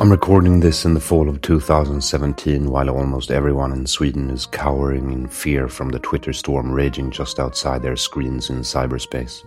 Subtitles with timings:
[0.00, 5.12] I'm recording this in the fall of 2017 while almost everyone in Sweden is cowering
[5.12, 9.44] in fear from the Twitter storm raging just outside their screens in cyberspace.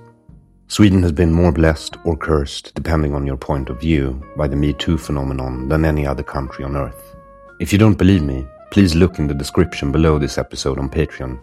[0.67, 4.55] Sweden has been more blessed or cursed, depending on your point of view, by the
[4.55, 7.15] Me Too phenomenon than any other country on earth.
[7.59, 11.39] If you don't believe me, please look in the description below this episode on Patreon.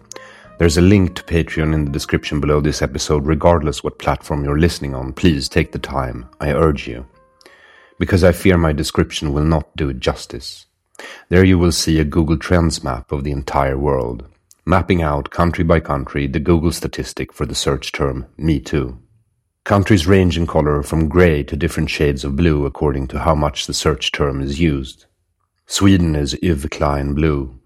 [0.57, 4.57] There's a link to Patreon in the description below this episode, regardless what platform you're
[4.57, 5.11] listening on.
[5.11, 7.05] Please take the time, I urge you
[8.01, 10.65] because I fear my description will not do it justice.
[11.29, 14.27] There you will see a Google Trends map of the entire world,
[14.65, 18.97] mapping out country by country the Google statistic for the search term Me Too.
[19.65, 23.67] Countries range in color from grey to different shades of blue according to how much
[23.67, 25.05] the search term is used.
[25.67, 27.59] Sweden is Yves Klein blue.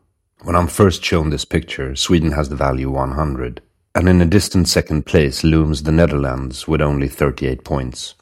[0.44, 3.62] When I'm first shown this picture, Sweden has the value 100,
[3.96, 8.16] and in a distant second place looms the Netherlands with only 38 points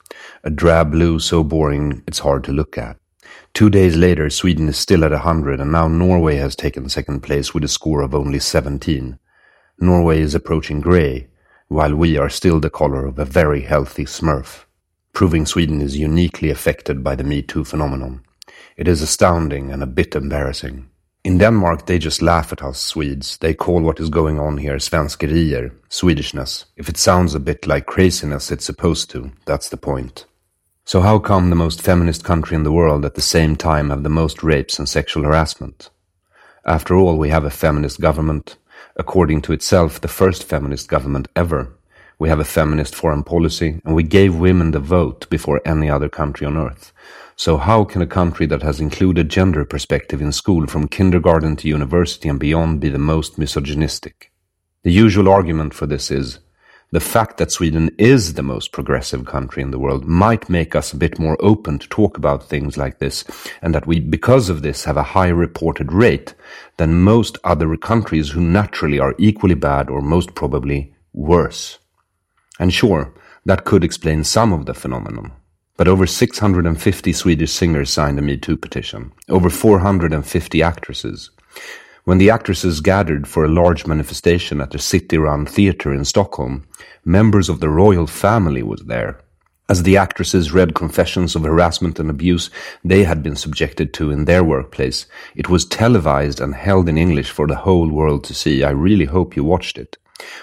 [0.44, 2.98] a drab blue so boring it's hard to look at.
[3.54, 7.54] Two days later, Sweden is still at 100, and now Norway has taken second place
[7.54, 9.20] with a score of only 17.
[9.80, 11.28] Norway is approaching grey,
[11.68, 14.66] while we are still the color of a very healthy smurf,
[15.14, 18.24] proving Sweden is uniquely affected by the Me Too phenomenon.
[18.76, 20.90] It is astounding and a bit embarrassing.
[21.24, 23.38] In Denmark, they just laugh at us Swedes.
[23.38, 26.66] They call what is going on here svenskerier, Swedishness.
[26.76, 29.32] If it sounds a bit like craziness, it's supposed to.
[29.46, 30.26] That's the point.
[30.84, 34.04] So how come the most feminist country in the world at the same time have
[34.04, 35.90] the most rapes and sexual harassment?
[36.66, 38.58] After all, we have a feminist government,
[38.98, 41.74] according to itself, the first feminist government ever.
[42.20, 46.10] We have a feminist foreign policy, and we gave women the vote before any other
[46.10, 46.94] country on earth.
[47.36, 51.68] So how can a country that has included gender perspective in school from kindergarten to
[51.68, 54.32] university and beyond be the most misogynistic?
[54.84, 56.40] The usual argument for this is
[56.92, 60.94] the fact that Sweden is the most progressive country in the world might make us
[60.94, 63.24] a bit more open to talk about things like this,
[63.64, 66.36] and that we, because of this, have a high reported rate
[66.78, 71.80] than most other countries who naturally are equally bad or most probably worse.
[72.60, 73.14] And sure,
[73.46, 75.32] that could explain some of the phenomenon.
[75.76, 81.32] But over 650 Swedish singers signed a Me Too petition, over 450 actresses.
[82.04, 86.68] When the actresses gathered for a large manifestation at the City Run Theatre in Stockholm,
[87.06, 89.20] members of the royal family was there.
[89.70, 92.50] As the actresses read confessions of harassment and abuse
[92.84, 97.32] they had been subjected to in their workplace, it was televised and held in English
[97.32, 98.64] for the whole world to see.
[98.64, 99.98] I really hope you watched it.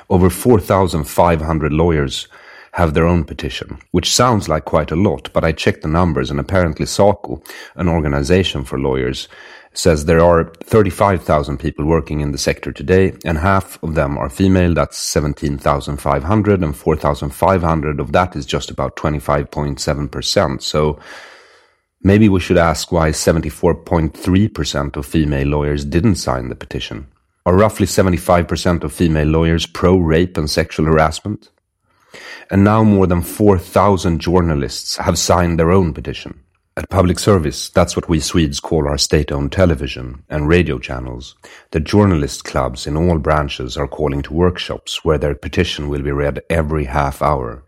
[0.09, 2.29] Over 4,500 lawyers
[2.73, 6.31] have their own petition, which sounds like quite a lot, but I checked the numbers
[6.31, 7.43] and apparently SACO,
[7.75, 9.29] an organization for lawyers,
[9.73, 14.29] says there are 35,000 people working in the sector today, and half of them are
[14.29, 14.75] female.
[14.75, 20.63] That's 17,500, and 4,500 of that is just about 25.7%.
[20.63, 20.99] So
[22.03, 27.07] maybe we should ask why 74.3% of female lawyers didn't sign the petition.
[27.47, 31.51] Are roughly 75% of female lawyers pro rape and sexual harassment?
[32.51, 36.41] And now more than 4,000 journalists have signed their own petition.
[36.77, 41.35] At public service, that's what we Swedes call our state-owned television and radio channels.
[41.71, 46.11] The journalist clubs in all branches are calling to workshops where their petition will be
[46.11, 47.65] read every half hour.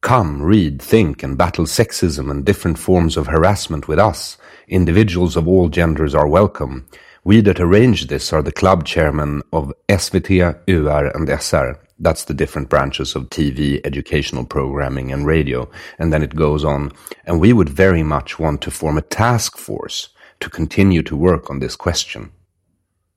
[0.00, 4.36] Come, read, think, and battle sexism and different forms of harassment with us.
[4.68, 6.88] Individuals of all genders are welcome.
[7.26, 11.76] We that arrange this are the club chairmen of SVT, UR, and SR.
[11.98, 15.68] That's the different branches of TV, educational programming, and radio.
[15.98, 16.92] And then it goes on.
[17.24, 21.50] And we would very much want to form a task force to continue to work
[21.50, 22.30] on this question.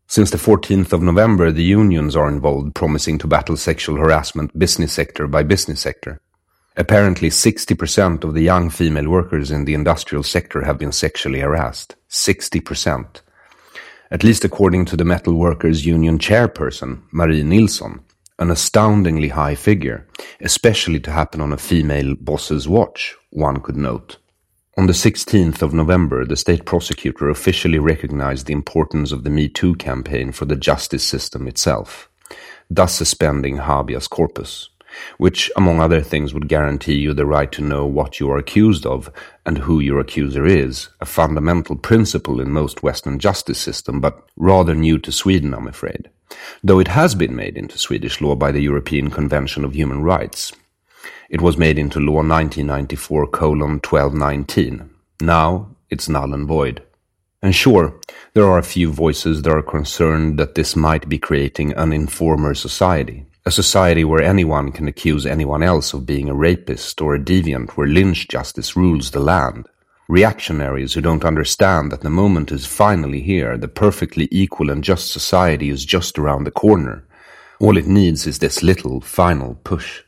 [0.08, 4.92] Since the 14th of November, the unions are involved, promising to battle sexual harassment business
[4.92, 6.20] sector by business sector.
[6.76, 11.96] Apparently, 60% of the young female workers in the industrial sector have been sexually harassed.
[12.10, 13.22] 60%.
[14.12, 18.00] At least according to the Metal Workers Union chairperson, Marie Nilsson,
[18.40, 20.08] an astoundingly high figure,
[20.42, 24.18] especially to happen on a female boss's watch, one could note.
[24.78, 29.48] On the 16th of November, the state prosecutor officially recognized the importance of the Me
[29.48, 32.10] Too campaign for the justice system itself,
[32.68, 34.70] thus suspending habeas corpus,
[35.18, 38.86] which, among other things, would guarantee you the right to know what you are accused
[38.86, 39.12] of
[39.46, 44.74] and who your accuser is, a fundamental principle in most Western justice system, but rather
[44.74, 46.10] new to Sweden, I'm afraid
[46.64, 50.52] though it has been made into Swedish law by the European Convention of Human Rights.
[51.30, 54.90] It was made into law 1994 colon 1219.
[55.22, 56.84] Now it's null and void.
[57.42, 58.00] And sure,
[58.34, 62.54] there are a few voices that are concerned that this might be creating an informer
[62.54, 63.26] society.
[63.50, 67.72] A society where anyone can accuse anyone else of being a rapist or a deviant
[67.72, 69.68] where lynch justice rules the land
[70.08, 75.12] reactionaries who don't understand that the moment is finally here, the perfectly equal and just
[75.12, 77.04] society is just around the corner.
[77.60, 80.04] All it needs is this little final push.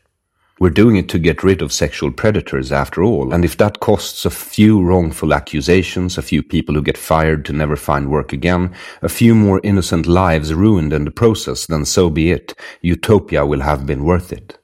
[0.60, 4.24] We're doing it to get rid of sexual predators after all, and if that costs
[4.24, 8.74] a few wrongful accusations, a few people who get fired to never find work again,
[9.00, 12.54] a few more innocent lives ruined in the process, then so be it.
[12.80, 14.58] Utopia will have been worth it.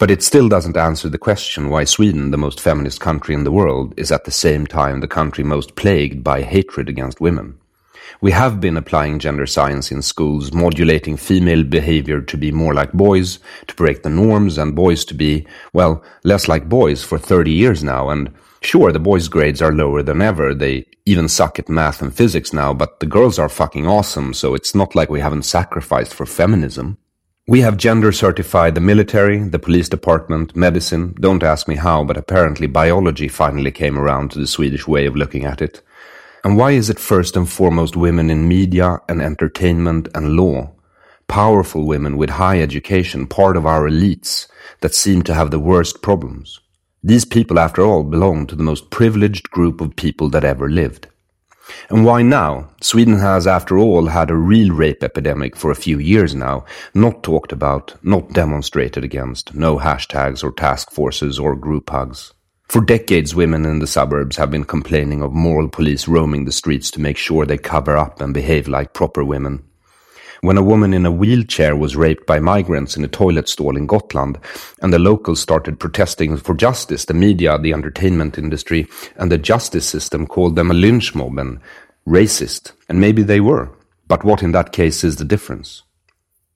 [0.00, 3.52] But it still doesn't answer the question why Sweden, the most feminist country in the
[3.52, 7.59] world, is at the same time the country most plagued by hatred against women.
[8.20, 12.92] We have been applying gender science in schools, modulating female behavior to be more like
[12.92, 17.50] boys, to break the norms, and boys to be, well, less like boys for 30
[17.50, 18.10] years now.
[18.10, 20.54] And sure, the boys' grades are lower than ever.
[20.54, 24.54] They even suck at math and physics now, but the girls are fucking awesome, so
[24.54, 26.98] it's not like we haven't sacrificed for feminism.
[27.46, 31.16] We have gender certified the military, the police department, medicine.
[31.18, 35.16] Don't ask me how, but apparently biology finally came around to the Swedish way of
[35.16, 35.82] looking at it.
[36.42, 40.72] And why is it first and foremost women in media and entertainment and law?
[41.28, 44.46] Powerful women with high education, part of our elites,
[44.80, 46.60] that seem to have the worst problems.
[47.02, 51.08] These people, after all, belong to the most privileged group of people that ever lived.
[51.88, 52.70] And why now?
[52.80, 56.64] Sweden has, after all, had a real rape epidemic for a few years now,
[56.94, 62.32] not talked about, not demonstrated against, no hashtags or task forces or group hugs.
[62.70, 66.88] For decades, women in the suburbs have been complaining of moral police roaming the streets
[66.92, 69.64] to make sure they cover up and behave like proper women.
[70.42, 73.88] When a woman in a wheelchair was raped by migrants in a toilet stall in
[73.88, 74.38] Gotland,
[74.80, 78.86] and the locals started protesting for justice, the media, the entertainment industry,
[79.16, 81.58] and the justice system called them a lynch mob and
[82.06, 82.70] racist.
[82.88, 83.68] And maybe they were.
[84.06, 85.82] But what in that case is the difference?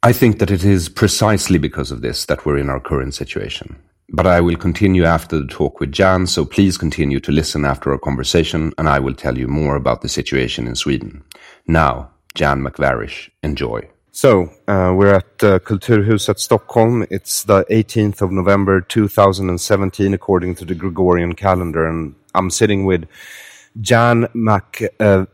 [0.04, 3.83] I think that it is precisely because of this that we're in our current situation.
[4.11, 7.90] But I will continue after the talk with Jan, so please continue to listen after
[7.92, 11.25] our conversation, and I will tell you more about the situation in Sweden.
[11.66, 13.30] Now, Jan Macvarish.
[13.42, 13.88] Enjoy.
[14.11, 17.06] So, uh, we're at uh, Kulturhuset Stockholm.
[17.11, 21.87] It's the 18th of November 2017, according to the Gregorian calendar.
[21.87, 23.06] And I'm sitting with
[23.80, 24.90] Jan Macvarish.
[25.00, 25.26] Uh,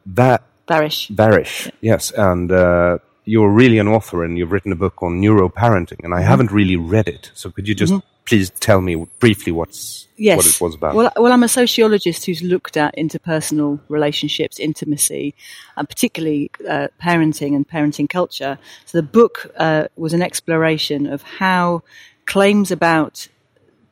[1.14, 2.10] Varish, yes.
[2.12, 6.02] And uh, you're really an author and you've written a book on neuroparenting.
[6.02, 6.28] And I mm-hmm.
[6.28, 7.32] haven't really read it.
[7.34, 8.19] So, could you just mm-hmm.
[8.30, 10.36] Please tell me briefly what's yes.
[10.36, 10.94] what it was about.
[10.94, 15.34] Well, well, I'm a sociologist who's looked at interpersonal relationships, intimacy,
[15.76, 18.56] and particularly uh, parenting and parenting culture.
[18.86, 21.82] So the book uh, was an exploration of how
[22.26, 23.26] claims about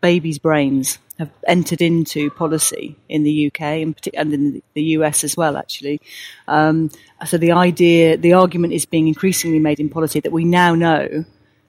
[0.00, 5.36] babies' brains have entered into policy in the UK and, and in the US as
[5.36, 6.00] well, actually.
[6.46, 6.92] Um,
[7.26, 11.24] so the idea, the argument is being increasingly made in policy that we now know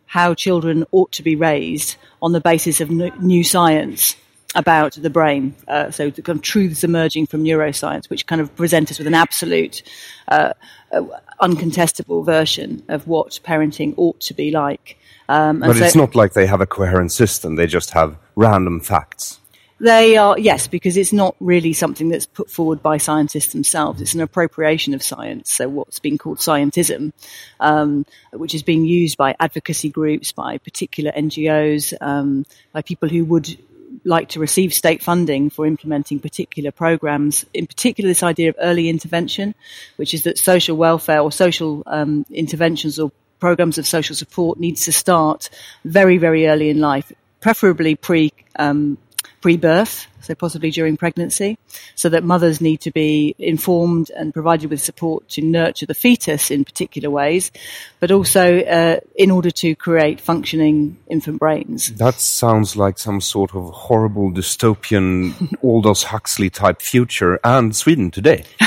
[0.10, 4.16] how children ought to be raised on the basis of new science
[4.56, 5.54] about the brain.
[5.68, 9.06] Uh, so the kind of truths emerging from neuroscience, which kind of present us with
[9.06, 9.84] an absolute,
[10.30, 10.54] uh,
[10.92, 11.04] uh,
[11.44, 14.98] uncontestable version of what parenting ought to be like.
[15.30, 18.80] Um, but so, it's not like they have a coherent system; they just have random
[18.80, 19.39] facts.
[19.82, 24.02] They are, yes, because it's not really something that's put forward by scientists themselves.
[24.02, 25.52] It's an appropriation of science.
[25.54, 27.14] So what's being called scientism,
[27.62, 33.24] um, which is being used by advocacy groups, by particular NGOs, um, by people who
[33.26, 33.58] would
[34.04, 38.90] like to receive state funding for implementing particular programs, in particular this idea of early
[38.90, 39.56] intervention,
[39.96, 44.86] which is that social welfare or social um, interventions or programs of social support needs
[44.86, 45.50] to start
[45.86, 48.98] very, very early in life, preferably pre um,
[49.42, 51.58] pre-birth, so possibly during pregnancy,
[51.96, 56.52] so that mothers need to be informed and provided with support to nurture the fetus
[56.52, 57.52] in particular ways,
[58.00, 61.94] but also uh, in order to create functioning infant brains.
[61.94, 65.34] That sounds like some sort of horrible dystopian
[65.64, 68.44] Aldous Huxley type future and Sweden today.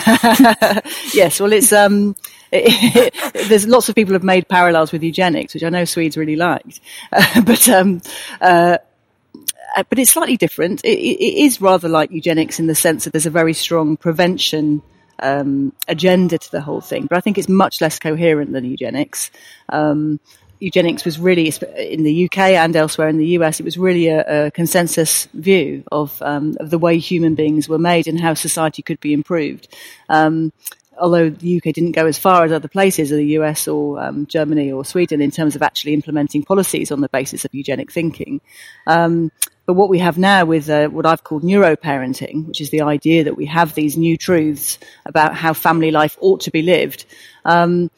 [1.14, 2.16] yes, well, it's um,
[2.50, 6.80] there's lots of people have made parallels with eugenics, which I know Swedes really liked,
[7.44, 8.02] but um,
[8.40, 8.78] uh,
[9.76, 10.84] uh, but it's slightly different.
[10.84, 14.82] It, it is rather like eugenics in the sense that there's a very strong prevention
[15.20, 19.30] um, agenda to the whole thing, but I think it's much less coherent than eugenics.
[19.68, 20.20] Um,
[20.62, 23.60] eugenics was really in the UK and elsewhere in the US.
[23.60, 27.78] It was really a, a consensus view of um, of the way human beings were
[27.78, 29.68] made and how society could be improved.
[30.08, 30.52] Um,
[30.98, 34.26] although the UK didn't go as far as other places, or the US or um,
[34.26, 38.40] Germany or Sweden, in terms of actually implementing policies on the basis of eugenic thinking.
[39.64, 43.24] But what we have now with uh, what I've called neuroparenting, which is the idea
[43.24, 47.06] that we have these new truths about how family life ought to be lived,
[47.44, 47.90] um,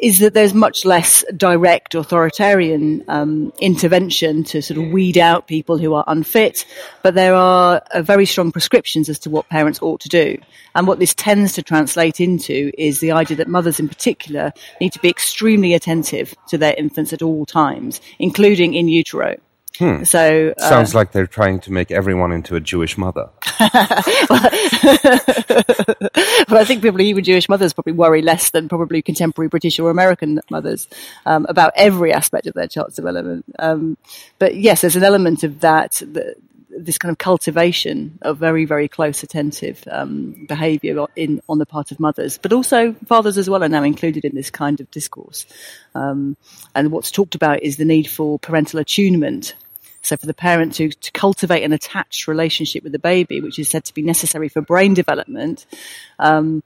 [0.00, 5.76] is that there's much less direct authoritarian um, intervention to sort of weed out people
[5.76, 6.64] who are unfit,
[7.02, 10.38] but there are uh, very strong prescriptions as to what parents ought to do.
[10.74, 14.92] And what this tends to translate into is the idea that mothers in particular need
[14.94, 19.36] to be extremely attentive to their infants at all times, including in utero.
[19.80, 20.04] Hmm.
[20.04, 23.30] So uh, sounds like they're trying to make everyone into a Jewish mother.
[23.60, 23.70] well,
[26.50, 30.38] I think probably even Jewish mothers probably worry less than probably contemporary British or American
[30.50, 30.86] mothers
[31.24, 33.46] um, about every aspect of their child's development.
[33.58, 33.96] Um,
[34.38, 36.02] but yes, there's an element of that,
[36.68, 41.90] this kind of cultivation of very, very close, attentive um, behaviour in on the part
[41.90, 45.46] of mothers, but also fathers as well are now included in this kind of discourse.
[45.94, 46.36] Um,
[46.74, 49.54] and what's talked about is the need for parental attunement.
[50.02, 53.68] So for the parent to, to cultivate an attached relationship with the baby, which is
[53.68, 55.66] said to be necessary for brain development,
[56.18, 56.62] um,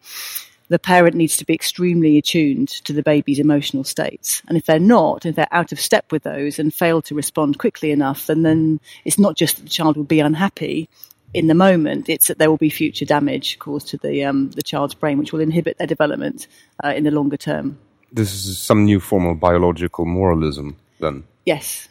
[0.69, 4.41] the parent needs to be extremely attuned to the baby's emotional states.
[4.49, 7.59] And if they're not, if they're out of step with those and fail to respond
[7.59, 10.89] quickly enough, then, then it's not just that the child will be unhappy
[11.35, 14.63] in the moment, it's that there will be future damage caused to the, um, the
[14.63, 16.47] child's brain, which will inhibit their development
[16.83, 17.77] uh, in the longer term.
[18.13, 21.25] This is some new form of biological moralism, then?
[21.45, 21.89] Yes.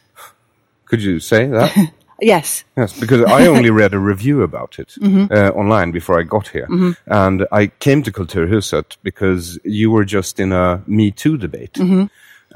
[0.86, 1.92] Could you say that?
[2.20, 2.64] Yes.
[2.76, 5.32] Yes, because I only read a review about it mm-hmm.
[5.32, 6.66] uh, online before I got here.
[6.66, 6.92] Mm-hmm.
[7.06, 11.74] And I came to Kulturhuset because you were just in a Me Too debate.
[11.74, 12.04] Mm-hmm.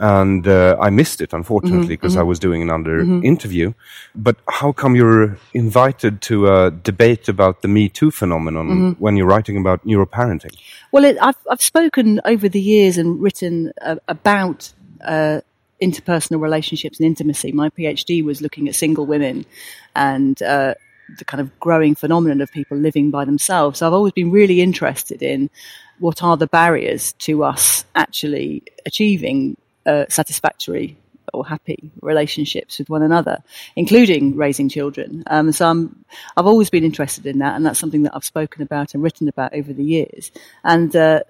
[0.00, 2.20] And uh, I missed it, unfortunately, because mm-hmm.
[2.20, 3.24] I was doing another mm-hmm.
[3.24, 3.72] interview.
[4.14, 9.02] But how come you're invited to a debate about the Me Too phenomenon mm-hmm.
[9.02, 10.56] when you're writing about neuroparenting?
[10.92, 15.40] Well, it, I've, I've spoken over the years and written uh, about uh,
[15.82, 17.52] interpersonal relationships and intimacy.
[17.52, 19.46] My PhD was looking at single women
[19.94, 20.74] and uh,
[21.18, 23.78] the kind of growing phenomenon of people living by themselves.
[23.78, 25.50] So I've always been really interested in
[25.98, 29.56] what are the barriers to us actually achieving
[29.86, 30.96] uh, satisfactory
[31.34, 33.38] or happy relationships with one another,
[33.76, 35.22] including raising children.
[35.26, 36.04] Um, so I'm,
[36.36, 39.28] I've always been interested in that, and that's something that I've spoken about and written
[39.28, 40.30] about over the years.
[40.64, 41.20] And uh,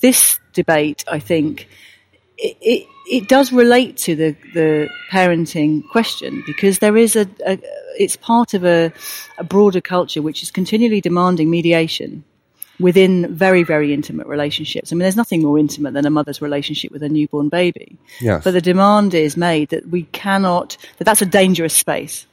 [0.00, 1.68] this debate, I think,
[2.38, 7.58] it, it, it does relate to the, the parenting question because there is a, a
[7.98, 8.92] it's part of a,
[9.38, 12.24] a broader culture which is continually demanding mediation
[12.78, 14.92] within very, very intimate relationships.
[14.92, 17.96] I mean, there's nothing more intimate than a mother's relationship with a newborn baby.
[18.20, 18.44] Yes.
[18.44, 22.26] But the demand is made that we cannot, that that's a dangerous space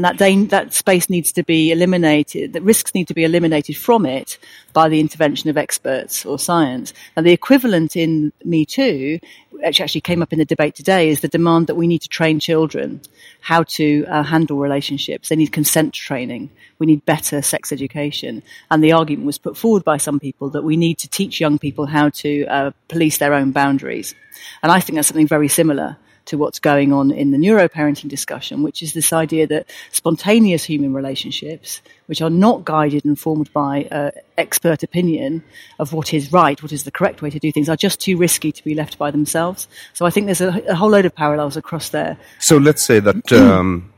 [0.00, 2.54] and that that space needs to be eliminated.
[2.54, 4.38] That risks need to be eliminated from it
[4.72, 6.94] by the intervention of experts or science.
[7.16, 11.20] And the equivalent in Me Too, which actually came up in the debate today, is
[11.20, 13.02] the demand that we need to train children
[13.42, 15.28] how to uh, handle relationships.
[15.28, 16.48] They need consent training.
[16.78, 18.42] We need better sex education.
[18.70, 21.58] And the argument was put forward by some people that we need to teach young
[21.58, 24.14] people how to uh, police their own boundaries.
[24.62, 25.98] And I think that's something very similar
[26.30, 30.94] to what's going on in the neuroparenting discussion, which is this idea that spontaneous human
[30.94, 35.44] relationships, which are not guided and formed by uh, expert opinion
[35.78, 38.16] of what is right, what is the correct way to do things, are just too
[38.16, 39.68] risky to be left by themselves.
[39.92, 42.16] So I think there's a, a whole load of parallels across there.
[42.38, 43.92] So let's say that um,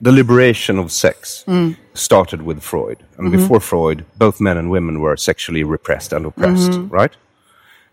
[0.00, 1.44] the liberation of sex
[1.94, 2.98] started with Freud.
[3.18, 7.16] And before Freud, both men and women were sexually repressed and oppressed, right?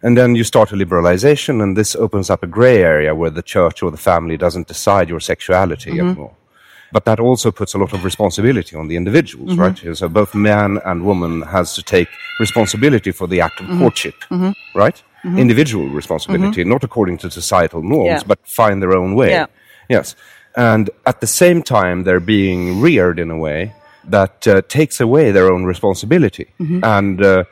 [0.03, 3.41] And then you start a liberalization, and this opens up a gray area where the
[3.41, 6.07] church or the family doesn't decide your sexuality mm-hmm.
[6.07, 6.35] anymore.
[6.91, 9.61] But that also puts a lot of responsibility on the individuals, mm-hmm.
[9.61, 9.97] right?
[9.97, 12.07] So both man and woman has to take
[12.39, 13.79] responsibility for the act of mm-hmm.
[13.79, 14.15] courtship,
[14.75, 15.03] right?
[15.25, 18.27] Individual responsibility, not according to societal norms, Yeah.
[18.27, 19.31] but find their own way.
[19.31, 19.47] Yeah.
[19.89, 20.15] Yes.
[20.55, 23.73] And at the same time, they're being reared in a way
[24.05, 26.47] that uh, takes away their own responsibility
[26.83, 27.43] and uh,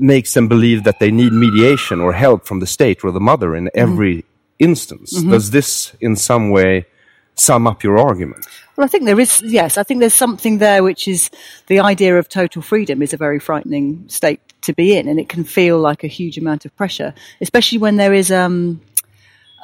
[0.00, 3.54] makes them believe that they need mediation or help from the state or the mother
[3.54, 4.24] in every
[4.58, 5.22] instance.
[5.22, 6.86] Does this in some way
[7.34, 8.46] sum up your argument?
[8.76, 11.30] Well, I think there is, yes, I think there's something there which is
[11.66, 15.28] the idea of total freedom is a very frightening state to be in, and it
[15.28, 18.80] can feel like a huge amount of pressure, especially when there is um,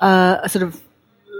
[0.00, 0.82] uh, a sort of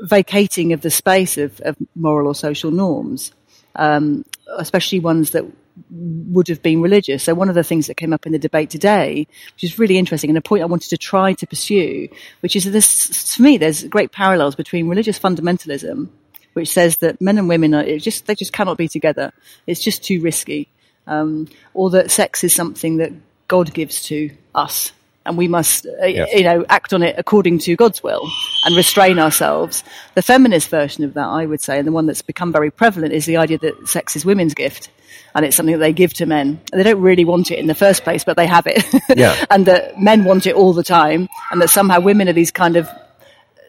[0.03, 3.33] vacating of the space of, of moral or social norms,
[3.75, 4.25] um,
[4.59, 5.45] especially ones that
[5.91, 7.25] would have been religious.
[7.25, 9.99] So one of the things that came up in the debate today, which is really
[9.99, 12.09] interesting, and a point I wanted to try to pursue,
[12.41, 16.09] which is that this, to me, there's great parallels between religious fundamentalism,
[16.55, 19.33] which says that men and women are it just they just cannot be together.
[19.67, 20.69] It's just too risky,
[21.07, 23.13] um, or that sex is something that
[23.49, 24.93] God gives to us.
[25.27, 28.29] And we must, uh, you know, act on it according to God's will
[28.65, 29.85] and restrain ourselves.
[30.15, 33.13] The feminist version of that, I would say, and the one that's become very prevalent,
[33.13, 34.91] is the idea that sex is women's gift
[35.37, 36.61] and it's something that they give to men.
[36.73, 38.85] And they don't really want it in the first place, but they have it.
[39.17, 39.47] Yeah.
[39.51, 42.77] and that men want it all the time, and that somehow women are these kind
[42.77, 42.89] of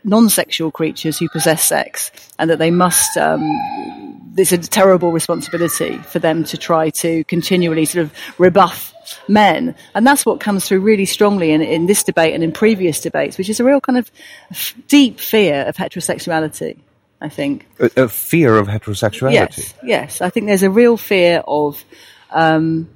[0.04, 3.16] non-sexual creatures who possess sex, and that they must.
[3.18, 3.42] Um,
[4.34, 8.94] there's a terrible responsibility for them to try to continually sort of rebuff
[9.28, 13.02] men, and that's what comes through really strongly in, in this debate and in previous
[13.02, 14.12] debates, which is a real kind of
[14.52, 16.78] f- deep fear of heterosexuality.
[17.20, 17.66] I think.
[17.80, 19.34] A, a fear of heterosexuality?
[19.34, 20.22] Yes, yes.
[20.22, 21.84] I think there's a real fear of.
[22.32, 22.90] Um,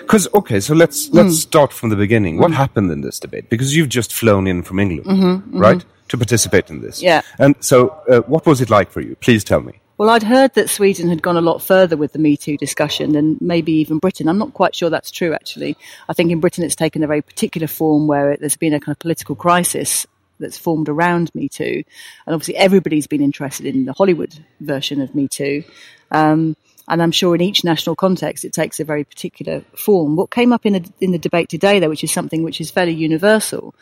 [0.00, 2.38] Because okay, so let's let's start from the beginning.
[2.38, 3.48] What happened in this debate?
[3.48, 7.00] Because you've just flown in from England, right, to participate in this.
[7.00, 7.22] Yeah.
[7.38, 9.14] And so, uh, what was it like for you?
[9.20, 9.74] Please tell me.
[9.98, 13.12] Well, I'd heard that Sweden had gone a lot further with the Me Too discussion
[13.12, 14.28] than maybe even Britain.
[14.28, 15.74] I'm not quite sure that's true, actually.
[16.06, 18.94] I think in Britain it's taken a very particular form where there's been a kind
[18.94, 20.06] of political crisis
[20.38, 21.82] that's formed around Me Too.
[22.26, 25.64] And obviously everybody's been interested in the Hollywood version of Me Too.
[26.10, 26.56] Um,
[26.88, 30.14] and I'm sure in each national context it takes a very particular form.
[30.14, 32.70] What came up in, a, in the debate today, though, which is something which is
[32.70, 33.74] fairly universal,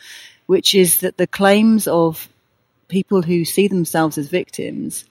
[0.47, 2.29] which is that the claims of
[2.87, 5.05] people who see themselves as victims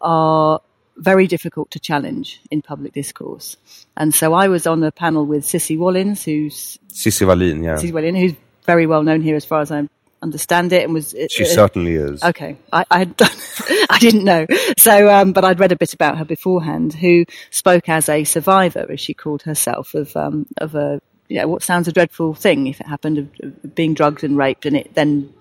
[0.00, 0.60] are
[0.96, 3.56] very difficult to challenge in public discourse.
[3.96, 7.76] And so I was on a panel with Cissi Wallins, who's Cissi Wallin, yeah.
[7.76, 9.88] Cissi Wallin, who's very well known here as far as I
[10.22, 12.22] understand it, and was She uh, certainly is.
[12.22, 13.30] Okay, I, I had done,
[13.90, 14.46] I didn't know.
[14.78, 16.94] So, um, but I'd read a bit about her beforehand.
[16.94, 21.48] Who spoke as a survivor, as she called herself, of um, of a you know
[21.48, 24.76] what sounds a dreadful thing if it happened of, of being drugged and raped, and
[24.76, 25.32] it then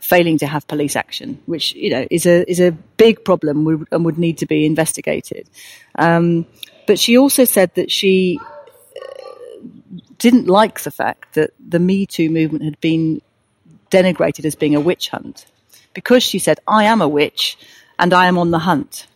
[0.00, 4.04] failing to have police action, which you know is a is a big problem and
[4.04, 5.48] would need to be investigated.
[5.96, 6.46] Um,
[6.86, 12.30] but she also said that she uh, didn't like the fact that the Me Too
[12.30, 13.20] movement had been
[13.90, 15.46] denigrated as being a witch hunt
[15.94, 17.58] because she said, I am a witch
[17.98, 19.06] and I am on the hunt.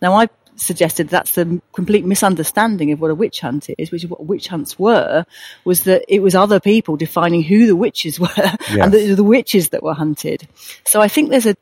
[0.00, 0.28] Now, I
[0.62, 4.48] suggested that's the complete misunderstanding of what a witch hunt is, which is what witch
[4.48, 5.24] hunts were,
[5.64, 8.28] was that it was other people defining who the witches were
[8.70, 10.46] and the, the witches that were hunted.
[10.84, 11.56] So I think there's a,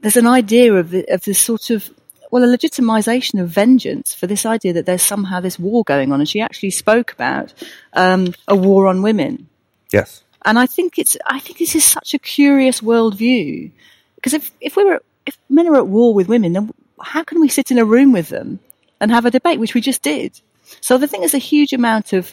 [0.00, 1.90] there's an idea of, the, of this sort of
[2.30, 6.20] well, a legitimization of vengeance for this idea that there's somehow this war going on.
[6.20, 7.52] And she actually spoke about
[7.92, 9.48] um, a war on women.
[9.92, 10.22] Yes.
[10.44, 13.72] And I think it's, I think this is such a curious worldview.
[14.14, 17.40] Because if, if we were, if men are at war with women, then how can
[17.40, 18.58] we sit in a room with them
[19.00, 20.40] and have a debate, which we just did?
[20.80, 22.32] So I think there's a huge amount of,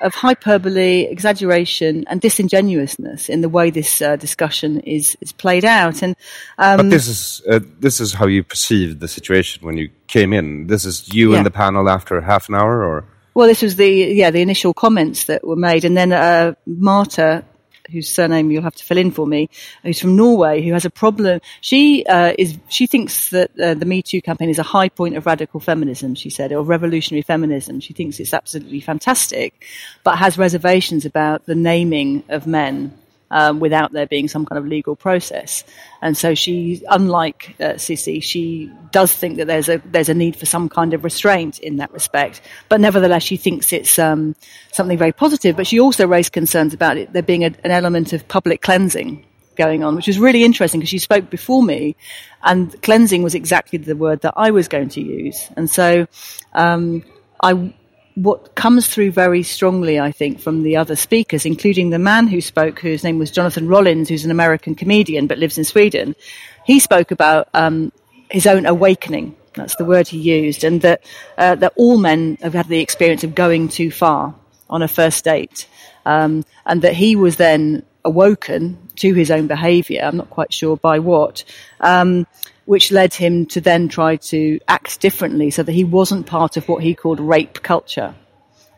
[0.00, 6.02] of hyperbole, exaggeration, and disingenuousness in the way this uh, discussion is, is played out.
[6.02, 6.14] And
[6.58, 10.32] um, But this is uh, this is how you perceived the situation when you came
[10.32, 10.66] in.
[10.66, 11.38] This is you Yeah.
[11.38, 13.04] in the panel after half an hour, or
[13.34, 17.44] Well, this was the yeah the initial comments that were made, and then uh, Marta,
[17.90, 19.48] whose surname you'll have to fill in for me,
[19.82, 21.40] who's from Norway, who has a problem.
[21.60, 25.16] She uh, is she thinks that uh, the Me Too campaign is a high point
[25.16, 26.14] of radical feminism.
[26.14, 27.80] She said, or revolutionary feminism.
[27.80, 29.64] She thinks it's absolutely fantastic,
[30.04, 32.96] but has reservations about the naming of men.
[33.30, 35.62] Um, without there being some kind of legal process,
[36.00, 40.34] and so she, unlike uh, Cissi, she does think that there's a there's a need
[40.34, 42.40] for some kind of restraint in that respect.
[42.70, 44.34] But nevertheless, she thinks it's um,
[44.72, 45.56] something very positive.
[45.56, 49.26] But she also raised concerns about it there being a, an element of public cleansing
[49.56, 51.96] going on, which was really interesting because she spoke before me,
[52.42, 55.50] and cleansing was exactly the word that I was going to use.
[55.54, 56.06] And so,
[56.54, 57.04] um,
[57.42, 57.74] I
[58.22, 62.40] what comes through very strongly, I think, from the other speakers, including the man who
[62.40, 66.16] spoke, whose name was Jonathan Rollins, who's an American comedian but lives in Sweden.
[66.64, 67.92] He spoke about um,
[68.28, 69.36] his own awakening.
[69.54, 71.04] That's the word he used, and that
[71.36, 74.34] uh, that all men have had the experience of going too far
[74.68, 75.68] on a first date,
[76.04, 80.02] um, and that he was then awoken to his own behaviour.
[80.02, 81.44] I'm not quite sure by what.
[81.80, 82.26] Um,
[82.68, 86.68] which led him to then try to act differently so that he wasn't part of
[86.68, 88.14] what he called rape culture.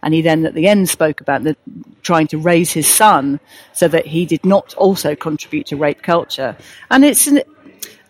[0.00, 1.56] And he then at the end spoke about the,
[2.02, 3.40] trying to raise his son
[3.72, 6.56] so that he did not also contribute to rape culture.
[6.88, 7.42] And it's an,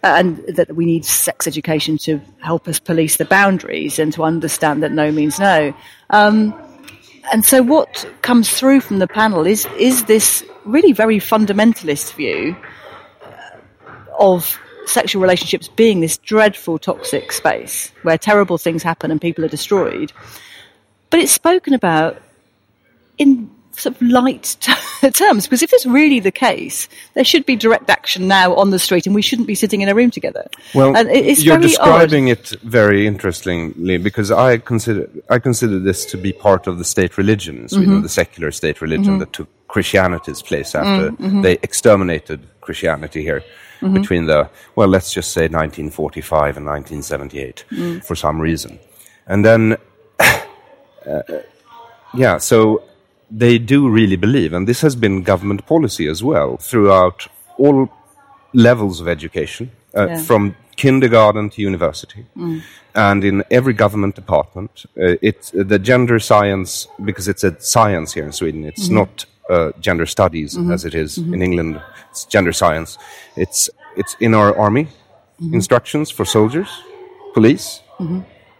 [0.02, 4.82] and that we need sex education to help us police the boundaries and to understand
[4.82, 5.74] that no means no.
[6.10, 6.52] Um,
[7.32, 12.54] and so what comes through from the panel is is this really very fundamentalist view
[14.18, 19.48] of sexual relationships being this dreadful toxic space where terrible things happen and people are
[19.48, 20.12] destroyed.
[21.10, 22.20] But it's spoken about
[23.18, 27.56] in sort of light t- terms because if it's really the case, there should be
[27.56, 30.46] direct action now on the street, and we shouldn't be sitting in a room together.
[30.74, 32.38] Well, and it's you're describing odd.
[32.38, 37.16] it very interestingly because I consider I consider this to be part of the state
[37.18, 38.02] religion in Sweden, Mm-hmm.
[38.02, 41.42] the secular state religion that took Christianity's place after Mm-hmm.
[41.42, 43.42] they exterminated Christianity here
[43.80, 48.04] between the well, let's just say 1945 and 1978 Mm.
[48.04, 48.78] for some reason,
[49.26, 49.76] and then
[51.06, 51.22] uh,
[52.14, 52.82] yeah, so
[53.30, 57.88] they do really believe, and this has been government policy as well throughout all
[58.52, 60.22] levels of education, uh, Yeah.
[60.22, 62.24] from kindergarten to university,
[62.94, 64.86] and in every government department.
[64.96, 68.64] Uh, it's uh, the gender science because it's a science here in Sweden.
[68.64, 71.80] It's not uh, gender studies as it is in England.
[72.10, 72.98] It's gender science.
[73.36, 74.86] It's it's in our army
[75.52, 76.68] instructions for soldiers,
[77.34, 77.80] police,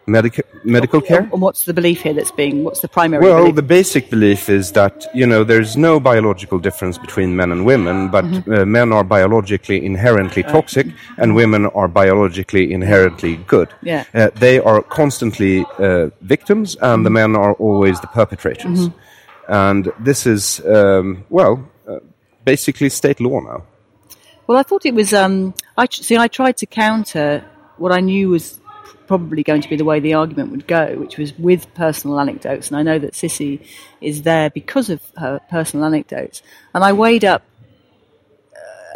[0.06, 1.28] medical medical care.
[1.32, 2.64] And what's the belief here that's being?
[2.64, 3.54] What's the primary Well, belief?
[3.56, 8.08] the basic belief is that you know there's no biological difference between men and women,
[8.10, 8.52] but Mm-hmm.
[8.52, 10.86] uh, men are biologically inherently toxic,
[11.18, 13.68] and women are biologically inherently good.
[13.82, 14.04] Yeah.
[14.14, 18.88] Uh, they are constantly uh, victims, and the men are always the perpetrators.
[19.50, 21.98] And this is um, well, uh,
[22.44, 23.64] basically state law now.
[24.46, 25.12] Well, I thought it was.
[25.12, 26.16] Um, I see.
[26.16, 27.44] I tried to counter
[27.76, 28.60] what I knew was
[29.08, 32.68] probably going to be the way the argument would go, which was with personal anecdotes.
[32.68, 33.66] And I know that Cissi
[34.00, 36.44] is there because of her personal anecdotes.
[36.72, 37.42] And I weighed up: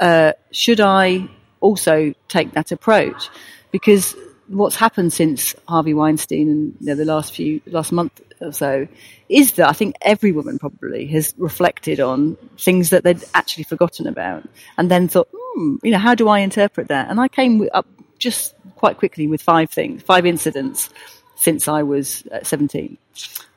[0.00, 3.28] uh, should I also take that approach?
[3.72, 4.14] Because
[4.48, 8.86] what's happened since Harvey Weinstein and you know, the last few last month or so
[9.28, 14.06] is that I think every woman probably has reflected on things that they'd actually forgotten
[14.06, 14.44] about,
[14.76, 17.10] and then thought, hmm, you know, how do I interpret that?
[17.10, 17.86] And I came up
[18.18, 20.90] just quite quickly with five things, five incidents
[21.36, 22.98] since I was uh, seventeen,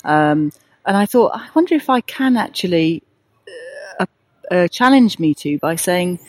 [0.04, 0.52] um,
[0.86, 3.04] and I thought, I wonder if I can actually
[4.00, 4.06] uh,
[4.50, 6.20] uh, challenge me to by saying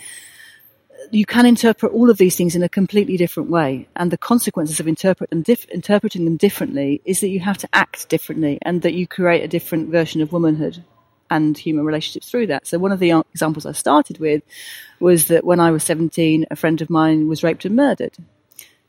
[1.10, 3.88] you can interpret all of these things in a completely different way.
[3.96, 7.68] And the consequences of interpret them dif- interpreting them differently is that you have to
[7.72, 10.84] act differently and that you create a different version of womanhood
[11.30, 12.66] and human relationships through that.
[12.66, 14.42] So one of the examples I started with
[15.00, 18.16] was that when I was 17, a friend of mine was raped and murdered.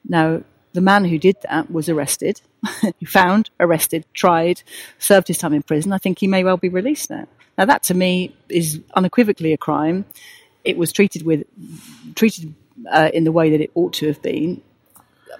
[0.07, 2.41] Now, the man who did that was arrested,
[3.05, 4.61] found, arrested, tried,
[4.99, 5.91] served his time in prison.
[5.91, 7.27] I think he may well be released now.
[7.57, 10.05] Now, that to me is unequivocally a crime.
[10.69, 11.45] It was treated with
[12.15, 12.53] treated
[12.89, 14.61] uh, in the way that it ought to have been,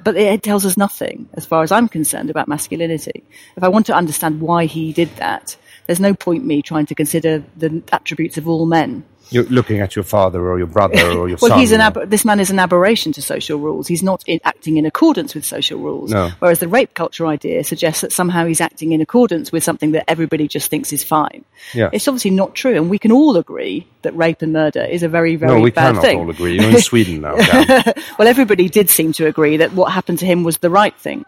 [0.03, 3.23] but it tells us nothing as far as I'm concerned about masculinity.
[3.55, 6.95] If I want to understand why he did that, there's no point me trying to
[6.95, 9.03] consider the attributes of all men.
[9.31, 11.59] You're looking at your father or your brother or your Well, son.
[11.59, 13.87] he's an ab- this man is an aberration to social rules.
[13.87, 16.11] He's not in, acting in accordance with social rules.
[16.11, 16.29] No.
[16.39, 20.09] Whereas the rape culture idea suggests that somehow he's acting in accordance with something that
[20.09, 21.45] everybody just thinks is fine.
[21.73, 21.91] Yes.
[21.93, 25.09] It's obviously not true, and we can all agree that rape and murder is a
[25.09, 26.19] very, very no, we bad cannot thing.
[26.19, 26.55] all agree.
[26.59, 27.35] You're in Sweden now.
[28.17, 31.25] Well, everybody did seem to agree that what happened to him was the right thing.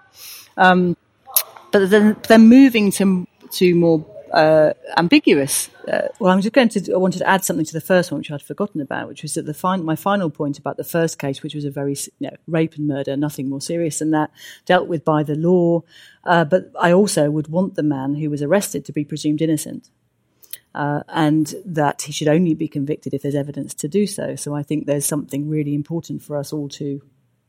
[0.58, 0.98] Um,
[1.72, 4.00] but then, then moving to to more
[4.34, 5.70] uh, ambiguous.
[5.92, 6.94] Uh, well, I'm just going to.
[6.94, 9.34] I wanted to add something to the first one, which I'd forgotten about, which was
[9.34, 12.30] that the fin- my final point about the first case, which was a very you
[12.30, 14.32] know, rape and murder, nothing more serious than that,
[14.66, 15.82] dealt with by the law.
[16.24, 19.90] Uh, but I also would want the man who was arrested to be presumed innocent
[20.74, 24.36] uh, and that he should only be convicted if there's evidence to do so.
[24.36, 27.02] So I think there's something really important for us all to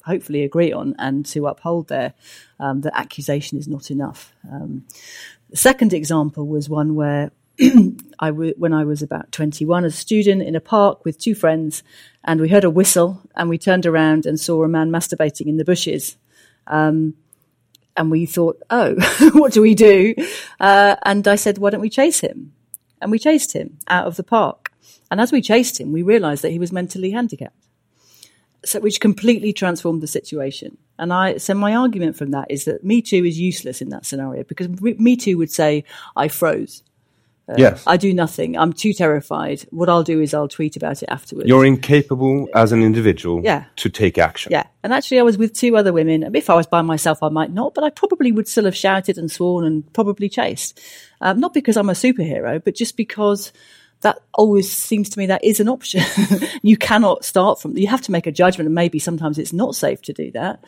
[0.05, 2.15] hopefully agree on and to uphold there
[2.59, 4.33] um, that accusation is not enough.
[4.51, 4.85] Um,
[5.53, 7.31] the second example was one where
[8.19, 11.35] I w- when I was about 21 as a student in a park with two
[11.35, 11.83] friends,
[12.25, 15.59] and we heard a whistle, and we turned around and saw a man masturbating in
[15.59, 16.17] the bushes.
[16.67, 17.15] Um,
[17.99, 18.95] and we thought, oh,
[19.35, 20.15] what do we do?
[20.59, 22.55] Uh, and I said, why don't we chase him?
[23.03, 24.73] And we chased him out of the park.
[25.11, 27.67] And as we chased him, we realized that he was mentally handicapped.
[28.65, 30.79] So, which completely transformed the situation.
[31.03, 34.07] And I, so my argument from that is that Me Too is useless in that
[34.07, 35.85] scenario because Me Too would say,
[36.17, 36.83] I froze.
[37.59, 37.83] yes.
[37.87, 38.57] I do nothing.
[38.57, 39.63] I'm too terrified.
[39.71, 41.49] What I'll do is I'll tweet about it afterwards.
[41.49, 43.65] You're incapable as an individual Yeah.
[43.83, 44.53] to take action.
[44.53, 44.67] Yeah.
[44.85, 46.35] And actually, I was with two other women.
[46.35, 49.19] If I was by myself, I might not, but I probably would still have shouted
[49.19, 50.81] and sworn and probably chased.
[51.21, 53.53] Um, not because I'm a superhero, but just because
[54.03, 56.03] that always seems to me that is an option.
[56.63, 59.75] you cannot start from, you have to make a judgment, and maybe sometimes it's not
[59.75, 60.63] safe to do that.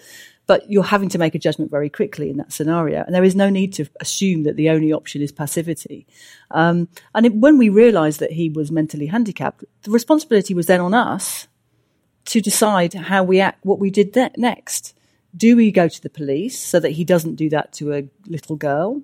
[0.47, 3.03] But you're having to make a judgment very quickly in that scenario.
[3.03, 6.07] And there is no need to assume that the only option is passivity.
[6.51, 10.81] Um, and it, when we realized that he was mentally handicapped, the responsibility was then
[10.81, 11.49] on us
[12.27, 14.95] to decide how we act, what we did ne- next.
[15.35, 18.57] Do we go to the police so that he doesn't do that to a little
[18.57, 19.03] girl?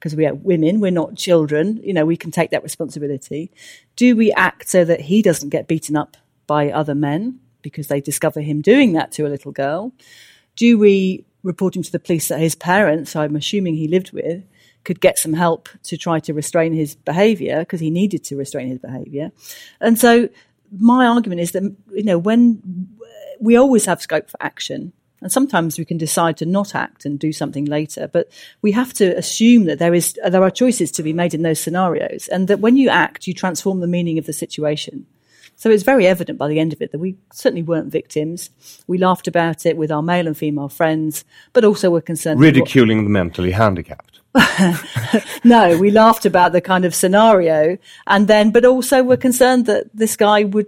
[0.00, 1.78] Because we are women, we're not children.
[1.84, 3.52] You know, we can take that responsibility.
[3.96, 8.00] Do we act so that he doesn't get beaten up by other men because they
[8.00, 9.92] discover him doing that to a little girl?
[10.56, 14.42] Do we report him to the police that his parents, I'm assuming he lived with,
[14.84, 18.68] could get some help to try to restrain his behavior because he needed to restrain
[18.68, 19.32] his behavior?
[19.80, 20.30] And so
[20.78, 22.88] my argument is that, you know, when
[23.38, 27.18] we always have scope for action, and sometimes we can decide to not act and
[27.18, 28.30] do something later, but
[28.62, 31.60] we have to assume that there is there are choices to be made in those
[31.60, 35.06] scenarios, and that when you act, you transform the meaning of the situation.
[35.56, 38.48] So it's very evident by the end of it that we certainly weren't victims.
[38.86, 42.40] We laughed about it with our male and female friends, but also were concerned.
[42.40, 44.20] with what- Ridiculing the mentally handicapped.
[45.44, 49.84] no, we laughed about the kind of scenario, and then, but also were concerned that
[49.92, 50.66] this guy would,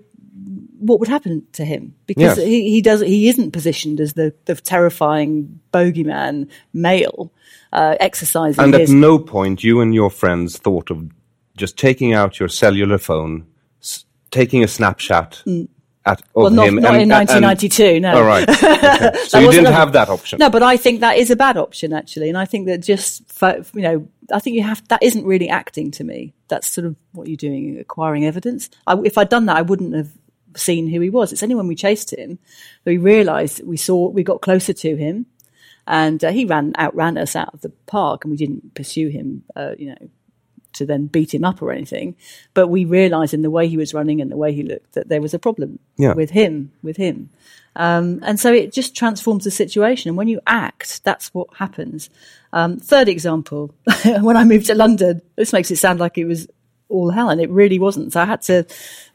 [0.82, 2.46] what would happen to him because Yes.
[2.46, 7.32] he, he does he isn't positioned as the the terrifying bogeyman male
[7.72, 11.08] uh, exercising And at no point you and your friends thought of
[11.56, 13.46] just taking out your cellular phone,
[13.80, 15.42] s- taking a snapshot
[16.04, 16.24] at of Mm.
[16.34, 16.74] well, not, him.
[16.76, 18.00] not and- in and- 1992.
[18.00, 18.14] no.
[18.16, 18.48] All right.
[18.62, 19.12] Okay.
[19.28, 20.38] So you didn't have that option.
[20.38, 23.22] No, but I think that is a bad option actually, and I think that just
[23.32, 26.32] fo- you know, I think you have that isn't really acting to me.
[26.48, 28.68] That's sort of what you're doing, acquiring evidence.
[28.86, 30.10] I, if I'd done that, I wouldn't have
[30.56, 31.32] seen who he was.
[31.32, 32.38] It's only when we chased him
[32.84, 35.26] that we realised we saw we got closer to him,
[35.86, 39.44] and uh, he ran outran us out of the park, and we didn't pursue him.
[39.56, 40.08] Uh, you know.
[40.76, 42.16] To then beat him up or anything,
[42.54, 45.06] but we realised in the way he was running and the way he looked that
[45.10, 46.14] there was a problem Yeah.
[46.14, 46.72] with him.
[46.82, 47.28] With him,
[47.76, 50.08] um, and so it just transforms the situation.
[50.08, 52.08] And when you act, that's what happens.
[52.54, 53.74] Um, third example,
[54.22, 56.48] when I moved to London, this makes it sound like it was
[56.88, 58.14] all hell, and it really wasn't.
[58.14, 58.64] So I had to,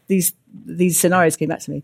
[0.07, 0.33] these,
[0.65, 1.83] these scenarios came back to me.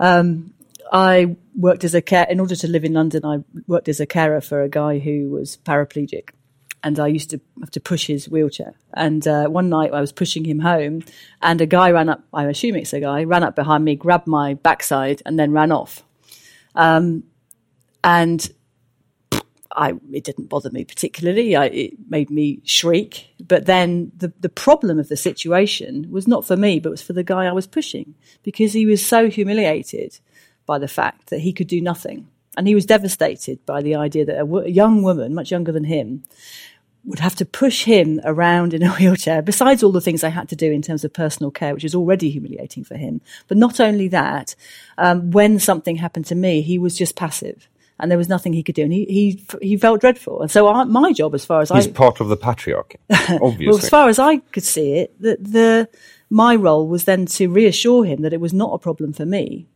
[0.00, 0.54] Um,
[0.92, 4.06] I worked as a care, in order to live in London, I worked as a
[4.06, 6.30] carer for a guy who was paraplegic.
[6.82, 8.74] And I used to have to push his wheelchair.
[8.92, 11.02] And uh, one night I was pushing him home,
[11.40, 14.26] and a guy ran up, I assume it's a guy, ran up behind me, grabbed
[14.26, 16.02] my backside, and then ran off
[18.04, 18.50] and
[19.74, 21.56] I it didn't bother me particularly.
[21.56, 23.34] I, it made me shriek.
[23.46, 27.12] But then the the problem of the situation was not for me, but was for
[27.12, 30.18] the guy I was pushing because he was so humiliated
[30.66, 34.24] by the fact that he could do nothing, and he was devastated by the idea
[34.24, 36.24] that a, young woman, much younger than him,
[37.04, 40.48] would have to push him around in a wheelchair, besides all the things I had
[40.50, 43.20] to do in terms of personal care, which was already humiliating for him.
[43.48, 44.54] But not only that,
[44.96, 47.68] um, when something happened to me, he was just passive.
[48.00, 50.42] And there was nothing he could do, and he he, he felt dreadful.
[50.42, 51.76] And so, I, my job, as far as I.
[51.76, 53.66] He's I part of the patriarchy, obviously.
[53.66, 55.88] well, as far as I could see it, the, the
[56.28, 59.68] my role was then to reassure him that it was not a problem for me,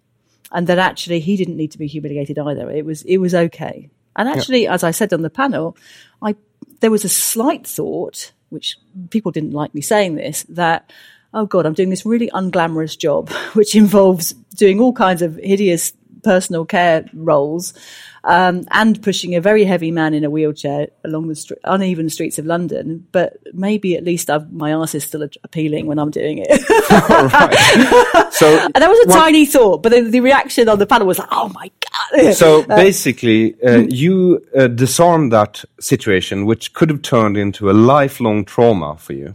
[0.51, 2.69] and that actually he didn't need to be humiliated either.
[2.71, 3.89] It was it was okay.
[4.17, 5.77] And actually, as I said on the panel,
[6.21, 6.35] I
[6.81, 8.77] there was a slight thought, which
[9.11, 10.91] people didn't like me saying this, that
[11.33, 15.93] oh god, I'm doing this really unglamorous job, which involves doing all kinds of hideous
[16.25, 17.75] personal care roles
[18.29, 22.39] um, and pushing a very heavy man in a wheelchair along the str- uneven streets
[22.39, 23.07] of London.
[23.11, 26.61] But maybe at least I've, my arse is still a- appealing when I'm doing it.
[28.33, 31.07] so, and that was a one- tiny thought, but the, the reaction on the panel
[31.07, 31.71] was like, "Oh my
[32.13, 37.73] god!" so basically, uh, you uh, disarmed that situation, which could have turned into a
[37.73, 39.33] lifelong trauma for you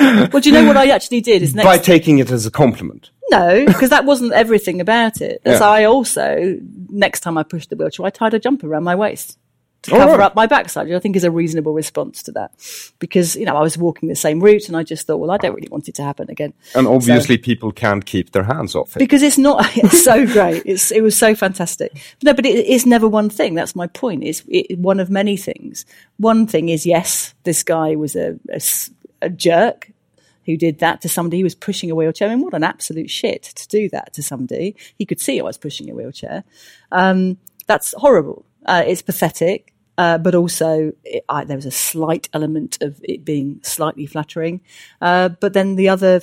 [0.00, 1.42] well, do you know what I actually did?
[1.42, 3.10] Is next by taking it as a compliment.
[3.30, 5.40] No, because that wasn't everything about it.
[5.44, 5.66] As Yeah.
[5.68, 6.58] I also,
[6.90, 9.38] next time I pushed the wheelchair, I tied a jumper around my waist.
[9.82, 10.26] to All cover right.
[10.26, 12.52] up my backside, which I think is a reasonable response to that.
[13.00, 15.38] Because, you know, I was walking the same route and I just thought, well, I
[15.38, 16.52] don't really want it to happen again.
[16.76, 19.00] And obviously, people can't keep their hands off it.
[19.00, 20.62] Because it's not, it's so great.
[20.66, 21.90] It's, it was so fantastic.
[22.22, 23.54] No, but it is never one thing.
[23.54, 24.22] That's my point.
[24.22, 25.84] It's it, one of many things.
[26.18, 28.60] One thing is, yes, this guy was a, a
[29.22, 29.92] a jerk
[30.44, 32.28] who did that to somebody who was pushing a wheelchair.
[32.28, 34.76] I mean, what an absolute shit to do that to somebody.
[34.98, 36.44] He could see I was pushing a wheelchair.
[36.90, 38.44] Um, that's horrible.
[38.66, 39.72] Uh, it's pathetic.
[39.98, 44.60] Uh, but also, it, I, there was a slight element of it being slightly flattering.
[45.00, 46.20] Uh, but then the other,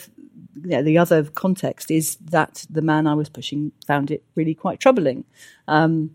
[0.62, 4.56] you know, the other context is that the man I was pushing found it really
[4.56, 5.24] quite troubling.
[5.68, 6.12] Um,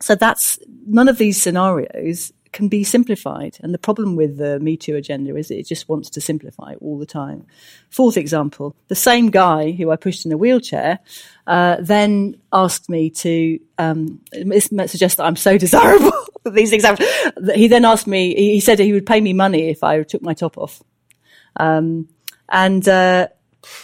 [0.00, 3.58] so that's none of these scenarios can be simplified.
[3.60, 6.98] And the problem with the Me Too agenda is it just wants to simplify all
[6.98, 7.46] the time.
[7.90, 11.00] Fourth example, the same guy who I pushed in a wheelchair
[11.46, 14.20] uh, then asked me to, um,
[14.86, 16.12] suggest that I'm so desirable.
[16.46, 17.08] These examples.
[17.54, 20.22] He then asked me, he he said he would pay me money if I took
[20.22, 20.82] my top off.
[21.56, 22.08] Um,
[22.48, 23.28] and, uh,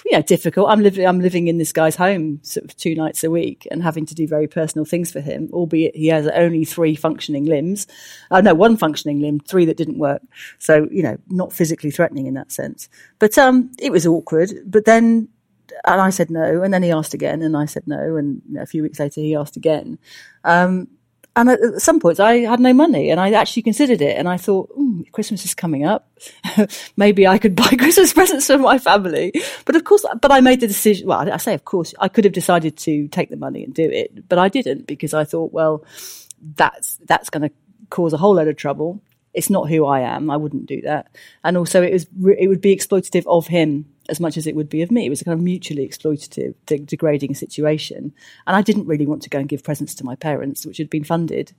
[0.04, 0.68] you know, difficult.
[0.70, 3.82] I'm living, I'm living in this guy's home sort of two nights a week and
[3.82, 7.86] having to do very personal things for him, albeit he has only three functioning limbs.
[8.30, 10.22] Uh, no, one functioning limb, three that didn't work.
[10.58, 12.88] So, you know, not physically threatening in that sense.
[13.18, 14.52] But, um, it was awkward.
[14.66, 15.28] But then,
[15.86, 16.62] and I said no.
[16.62, 18.16] And then he asked again and I said no.
[18.16, 19.98] And you know, a few weeks later he asked again.
[20.44, 20.88] Um,
[21.36, 24.36] and at some points I had no money and I actually considered it and I
[24.36, 26.08] thought, "Ooh, Christmas is coming up.
[26.96, 29.32] Maybe I could buy Christmas presents for my family.
[29.64, 31.08] But of course, but I made the decision.
[31.08, 33.88] Well, I say, of course, I could have decided to take the money and do
[33.88, 35.84] it, but I didn't because I thought, well,
[36.56, 37.54] that's, that's going to
[37.90, 39.02] cause a whole load of trouble.
[39.32, 40.30] It's not who I am.
[40.30, 41.14] I wouldn't do that.
[41.44, 42.06] And also it was,
[42.38, 45.06] it would be exploitative of him as much as it would be of me.
[45.06, 48.12] It was a kind of mutually exploitative, de- degrading situation.
[48.46, 50.90] And I didn't really want to go and give presents to my parents, which had
[50.90, 51.52] been funded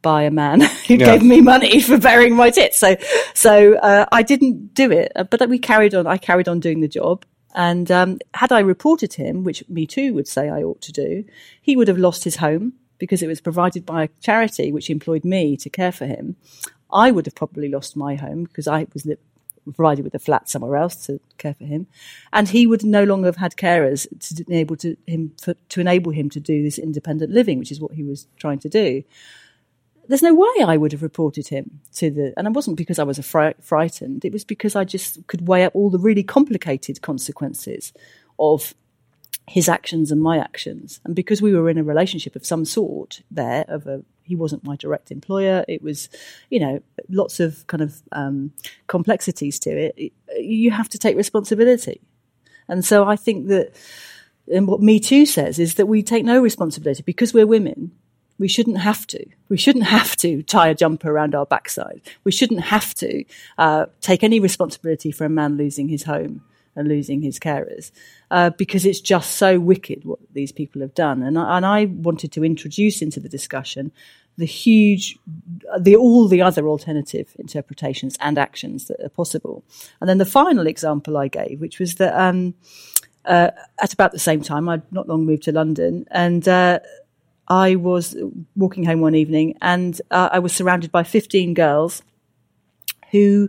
[0.00, 1.06] by a man who Yeah.
[1.16, 2.78] gave me money for burying my tits.
[2.78, 2.96] So,
[3.34, 6.06] so uh, I didn't do it, Uh, but we carried on.
[6.06, 7.24] I carried on doing the job.
[7.54, 11.24] And um, had I reported him, which Me Too would say I ought to do,
[11.60, 15.24] he would have lost his home because it was provided by a charity which employed
[15.24, 16.36] me to care for him.
[16.90, 19.04] I would have probably lost my home because I was
[19.64, 21.86] provided with a flat somewhere else to care for him,
[22.32, 26.12] and he would no longer have had carers to enable to him for, to enable
[26.12, 29.04] him to do this independent living, which is what he was trying to do
[30.08, 33.04] there's no way I would have reported him to the, and it wasn't because I
[33.04, 34.24] was afri- frightened.
[34.24, 37.92] It was because I just could weigh up all the really complicated consequences
[38.38, 38.74] of
[39.48, 41.00] his actions and my actions.
[41.04, 44.64] And because we were in a relationship of some sort there, of a, he wasn't
[44.64, 45.64] my direct employer.
[45.68, 46.08] It was,
[46.48, 48.52] you know, lots of kind of um,
[48.86, 50.12] complexities to it.
[50.38, 52.00] You have to take responsibility.
[52.68, 53.74] And so I think that,
[54.52, 57.92] and what Me Too says is that we take no responsibility because we're women
[58.38, 59.24] we shouldn't have to.
[59.48, 62.02] We shouldn't have to tie a jumper around our backside.
[62.24, 63.24] We shouldn't have to
[63.56, 66.42] uh, take any responsibility for a man losing his home
[66.74, 67.90] and losing his carers
[68.30, 71.22] uh, because it's just so wicked what these people have done.
[71.22, 73.92] And I, and I wanted to introduce into the discussion
[74.38, 75.18] the huge,
[75.78, 79.62] the all the other alternative interpretations and actions that are possible.
[80.00, 82.54] And then the final example I gave, which was that um,
[83.26, 86.80] uh, at about the same time, I'd not long moved to London, and uh,
[87.48, 88.16] I was
[88.56, 92.02] walking home one evening and uh, I was surrounded by 15 girls
[93.10, 93.48] who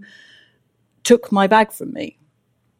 [1.03, 2.17] took my bag from me.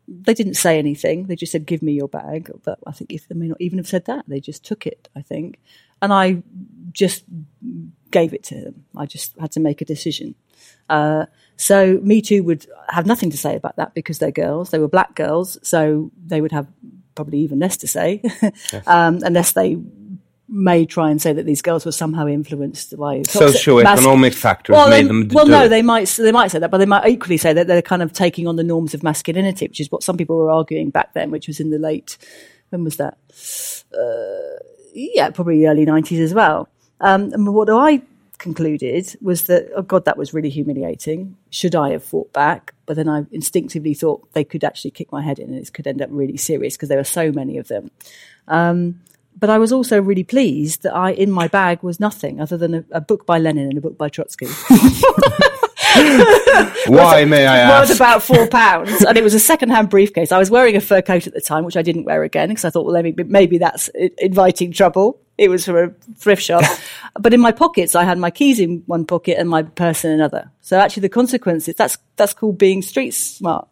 [0.07, 1.27] They didn't say anything.
[1.27, 2.51] They just said, Give me your bag.
[2.63, 5.09] But I think if they may not even have said that, they just took it,
[5.15, 5.59] I think.
[6.01, 6.43] And I
[6.91, 7.23] just
[8.11, 8.85] gave it to them.
[8.95, 10.35] I just had to make a decision.
[10.89, 14.69] Uh, so Me Too would have nothing to say about that because they're girls.
[14.69, 16.67] They were black girls, so they would have
[17.15, 18.21] probably even less to say,
[18.87, 19.77] um, unless they
[20.53, 24.87] may try and say that these girls were somehow influenced by toxic Socioeconomic factors well,
[24.87, 25.69] made they, them well, no, it.
[25.69, 28.13] they might they might say that, but they might equally say that they're kind of
[28.13, 31.31] taking on the norms of masculinity, which is what some people were arguing back then,
[31.31, 32.17] which was in the late
[32.69, 33.17] when was that?
[33.91, 34.63] Uh,
[34.93, 36.69] yeah, probably early nineties as well.
[37.01, 38.03] Um, and what I
[38.37, 41.35] concluded was that oh god, that was really humiliating.
[41.49, 42.75] Should I have fought back?
[42.85, 45.87] But then I instinctively thought they could actually kick my head in, and it could
[45.87, 47.89] end up really serious because there were so many of them.
[48.47, 48.99] Um,
[49.37, 52.75] but I was also really pleased that I, in my bag, was nothing other than
[52.75, 54.47] a, a book by Lenin and a book by Trotsky.
[56.87, 57.95] Why, may I worth ask?
[57.95, 60.31] about four pounds, and it was a second-hand briefcase.
[60.31, 62.65] I was wearing a fur coat at the time, which I didn't wear again because
[62.65, 65.19] I thought, well, maybe, maybe that's inviting trouble.
[65.37, 66.63] It was from a thrift shop,
[67.19, 70.11] but in my pockets, I had my keys in one pocket and my purse in
[70.11, 70.51] another.
[70.61, 73.67] So actually, the consequences that's that's called being street smart.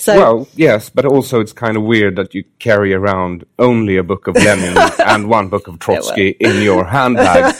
[0.00, 4.02] So Well, yes, but also it's kind of weird that you carry around only a
[4.04, 7.54] book of Lenin and one book of Trotsky in your handbag.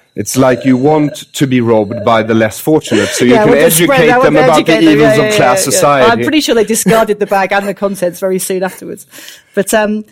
[0.18, 3.54] It's like you want to be robbed by the less fortunate, so you Yeah, can
[3.54, 4.94] educate them about educate the them.
[4.94, 5.70] evils Yeah, of yeah, class yeah, yeah.
[5.70, 6.10] society.
[6.10, 9.06] I'm pretty sure they discarded the bag and the contents very soon afterwards.
[9.54, 10.04] But um,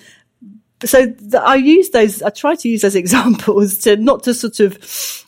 [0.84, 2.22] so th- I use those.
[2.22, 4.78] I try to use those examples to not to sort of,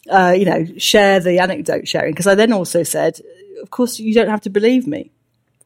[0.09, 3.18] uh, you know, share the anecdote sharing because I then also said,
[3.61, 5.11] of course, you don't have to believe me.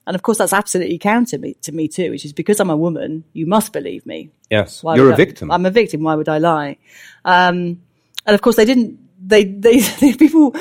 [0.06, 2.76] And of course, that's absolutely counter me, to me too, which is because I'm a
[2.76, 4.30] woman, you must believe me.
[4.50, 5.50] yes, Why you're a I- victim.
[5.50, 6.02] I'm a victim.
[6.02, 6.78] Why would I lie?
[7.24, 7.82] Um,
[8.26, 8.98] and of course, they didn't.
[9.24, 10.54] They, they, they people,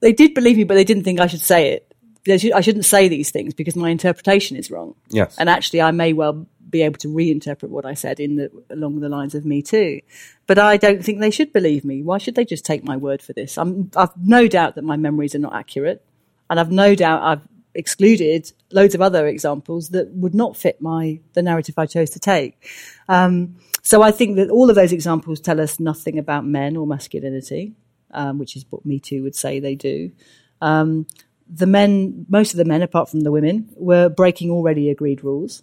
[0.00, 1.94] they did believe me, but they didn't think I should say it.
[2.24, 4.94] They should, I shouldn't say these things because my interpretation is wrong.
[5.08, 5.36] Yes.
[5.38, 9.00] and actually, I may well be able to reinterpret what I said in the along
[9.00, 10.00] the lines of Me Too.
[10.46, 12.02] But I don't think they should believe me.
[12.02, 13.58] Why should they just take my word for this?
[13.58, 16.02] I'm, I've no doubt that my memories are not accurate,
[16.48, 17.42] and I've no doubt I've
[17.74, 22.18] excluded loads of other examples that would not fit my the narrative I chose to
[22.18, 22.66] take.
[23.08, 26.86] Um, so I think that all of those examples tell us nothing about men or
[26.86, 27.74] masculinity,
[28.12, 30.12] um, which is what Me Too would say they do.
[30.60, 31.06] Um,
[31.48, 35.62] the men, most of the men, apart from the women, were breaking already agreed rules.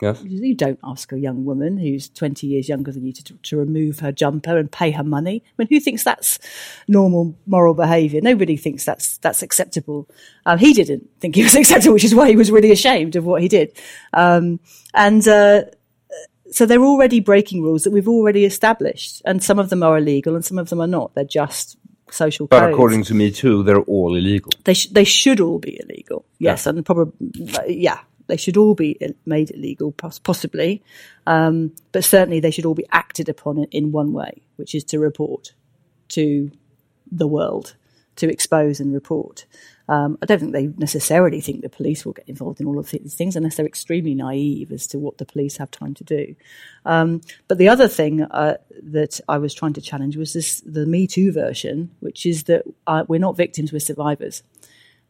[0.00, 0.22] Yes.
[0.24, 4.00] You don't ask a young woman who's 20 years younger than you to, to remove
[4.00, 5.42] her jumper and pay her money.
[5.46, 6.38] I mean, who thinks that's
[6.88, 8.20] normal moral behaviour?
[8.20, 10.08] Nobody thinks that's that's acceptable.
[10.46, 13.24] Um, he didn't think it was acceptable, which is why he was really ashamed of
[13.24, 13.76] what he did.
[14.12, 14.60] Um,
[14.94, 15.62] and uh,
[16.50, 20.34] so they're already breaking rules that we've already established, and some of them are illegal
[20.34, 21.14] and some of them are not.
[21.14, 21.76] They're just
[22.10, 24.50] social But codes according to me too, they're all illegal.
[24.64, 26.24] they sh- they should all be illegal.
[26.38, 27.12] Yes, and probably
[27.68, 28.00] yeah,
[28.30, 30.82] they should all be made illegal, possibly,
[31.26, 34.98] um, but certainly they should all be acted upon in, one way, which is to
[34.98, 35.52] report
[36.08, 36.50] to
[37.10, 37.74] the world,
[38.16, 39.46] to expose and report.
[39.88, 42.90] Um, I don't think they necessarily think the police will get involved in all of
[42.90, 46.36] these things unless they're extremely naive as to what the police have time to do.
[46.84, 50.86] Um, but the other thing uh, that I was trying to challenge was this the
[50.86, 54.44] Me Too version, which is that uh, we're not victims, we're survivors.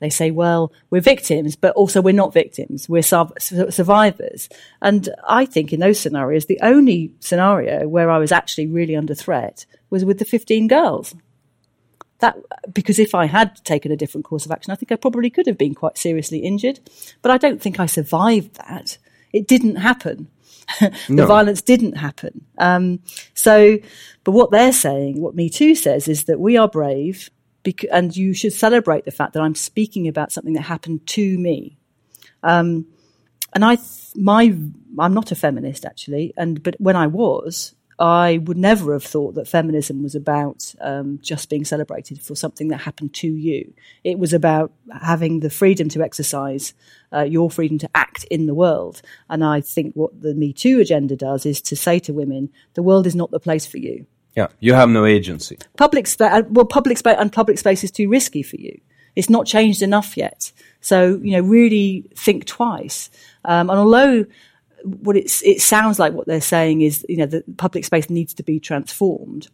[0.01, 2.89] They say, well, we're victims, but also we're not victims.
[2.89, 4.49] We're su- su- survivors.
[4.81, 9.15] And I think in those scenarios, the only scenario where I was actually really under
[9.15, 11.15] threat was with the 15 girls.
[12.21, 12.37] That,
[12.73, 15.47] because if I had taken a different course of action, I think I probably could
[15.47, 16.81] have been quite seriously injured.
[17.23, 18.99] But I don't think I survived that.
[19.33, 20.29] It didn't happen.
[20.81, 21.27] the No.
[21.27, 22.45] violence didn't happen.
[22.59, 23.01] Um,
[23.35, 23.79] so,
[24.25, 27.31] but what they're saying, what Me Too says, is that we are brave,
[27.63, 31.39] bec- and you should celebrate the fact that I'm speaking about something that happened to
[31.39, 31.77] me.
[32.43, 32.87] Um,
[33.53, 34.55] and I, th- my,
[34.99, 39.35] I'm not a feminist actually, and but when I was, I would never have thought
[39.35, 43.75] that feminism was about um, just being celebrated for something that happened to you.
[44.05, 46.73] It was about having the freedom to exercise
[47.13, 49.03] uh, your freedom to act in the world.
[49.29, 52.83] And I think what the Me Too agenda does is to say to women, the
[52.83, 54.07] world is not the place for you.
[54.37, 55.59] Yeah, you have no agency.
[55.77, 58.81] Public space, well, public space and public space is too risky for you.
[59.17, 60.53] It's not changed enough yet.
[60.81, 63.11] So, you know, really think twice.
[63.45, 64.27] Um, and although
[64.85, 68.35] what it's, it sounds like what they're saying is, you know, the public space needs
[68.35, 69.49] to be transformed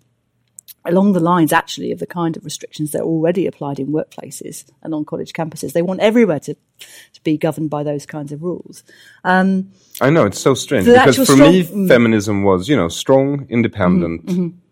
[0.85, 4.65] along the lines actually of the kind of restrictions that are already applied in workplaces
[4.83, 5.73] and on college campuses.
[5.73, 8.85] They want everywhere to, to be governed by those kinds of rules.
[9.25, 11.89] Um, I know it's so strange because for strong- me, mm.
[11.89, 14.27] feminism was you know strong, independent,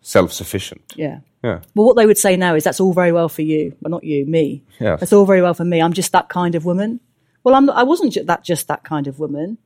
[0.05, 0.83] self-sufficient.
[0.97, 1.21] yeah.
[1.43, 3.91] Yeah, Well, what they would say now is that's all very well for you, well,
[3.91, 4.63] not you, me.
[4.81, 5.01] Yes.
[5.01, 5.83] That's all very well for me.
[5.83, 7.01] I'm just that kind of woman.
[7.43, 9.59] Well, I'm I wasn't ju- that just that kind of woman.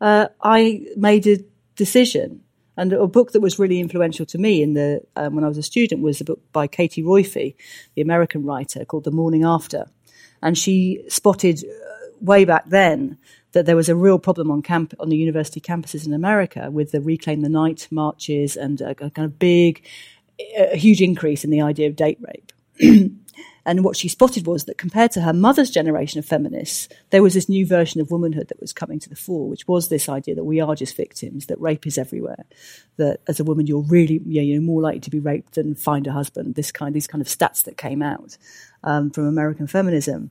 [0.00, 1.38] Uh, I made a
[1.76, 2.40] decision,
[2.76, 5.56] and a book that was really influential to me in the um, when I was
[5.58, 7.54] a student was a book by Katie Roiphe,
[7.94, 9.86] the American writer, called The Morning After,
[10.42, 13.18] and she spotted uh, way back then
[13.54, 16.92] that there was a real problem on camp on the university campuses in America with
[16.92, 19.84] the Reclaim the Night marches and a, a kind of big
[20.56, 22.52] a huge increase in the idea of date rape.
[23.66, 27.34] and what she spotted was that compared to her mother's generation of feminists, there was
[27.34, 30.34] this new version of womanhood that was coming to the fore, which was this idea
[30.34, 32.44] that we are just victims, that rape is everywhere,
[32.96, 36.06] that as a woman you're really yeah, you're more likely to be raped than find
[36.06, 36.54] a husband.
[36.54, 38.36] This kind these kind of stats that came out
[38.82, 40.30] um, from American feminism.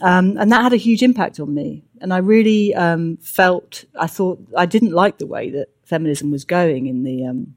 [0.00, 1.84] Um, and that had a huge impact on me.
[2.00, 6.44] And I really um, felt, I thought, I didn't like the way that feminism was
[6.44, 7.54] going in the um,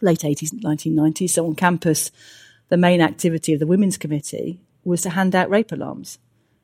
[0.00, 1.30] late 80s, 1990s.
[1.30, 2.10] So on campus,
[2.68, 6.18] the main activity of the Women's Committee was to hand out rape alarms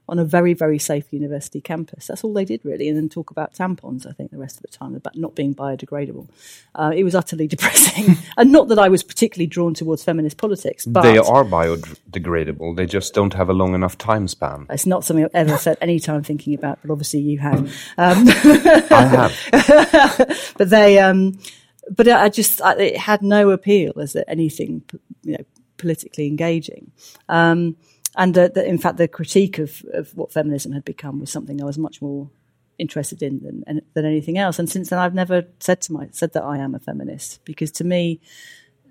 [0.08, 2.06] on a very, very safe university campus.
[2.06, 4.62] That's all they did, really, and then talk about tampons, I think, the rest of
[4.62, 6.28] the time, about not being biodegradable.
[6.74, 8.16] Uh, it was utterly depressing.
[8.36, 12.76] and not that I was particularly drawn towards feminist politics, but they are biodegradable.
[12.76, 14.66] They just don't have a long enough time span.
[14.70, 17.60] it's not something I've ever spent any time thinking about, but obviously you have.
[17.96, 20.54] Um, I have.
[20.58, 21.38] but they, um,
[21.90, 24.82] but I just, I, it had no appeal as anything,
[25.22, 25.44] you know,
[25.78, 26.92] politically engaging.
[27.28, 27.76] Um,
[28.16, 31.60] and uh, the, in fact, the critique of, of what feminism had become was something
[31.60, 32.30] I was much more
[32.78, 34.58] interested in than, than anything else.
[34.58, 37.70] And since then, I've never said to my said that I am a feminist because
[37.72, 38.20] to me,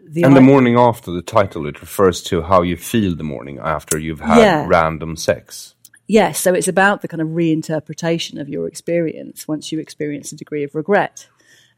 [0.06, 3.60] the and the morning after the title, it refers to how you feel the morning
[3.60, 4.66] after you've had yeah.
[4.68, 5.76] random sex.
[6.08, 10.36] Yes, so it's about the kind of reinterpretation of your experience once you experience a
[10.36, 11.28] degree of regret.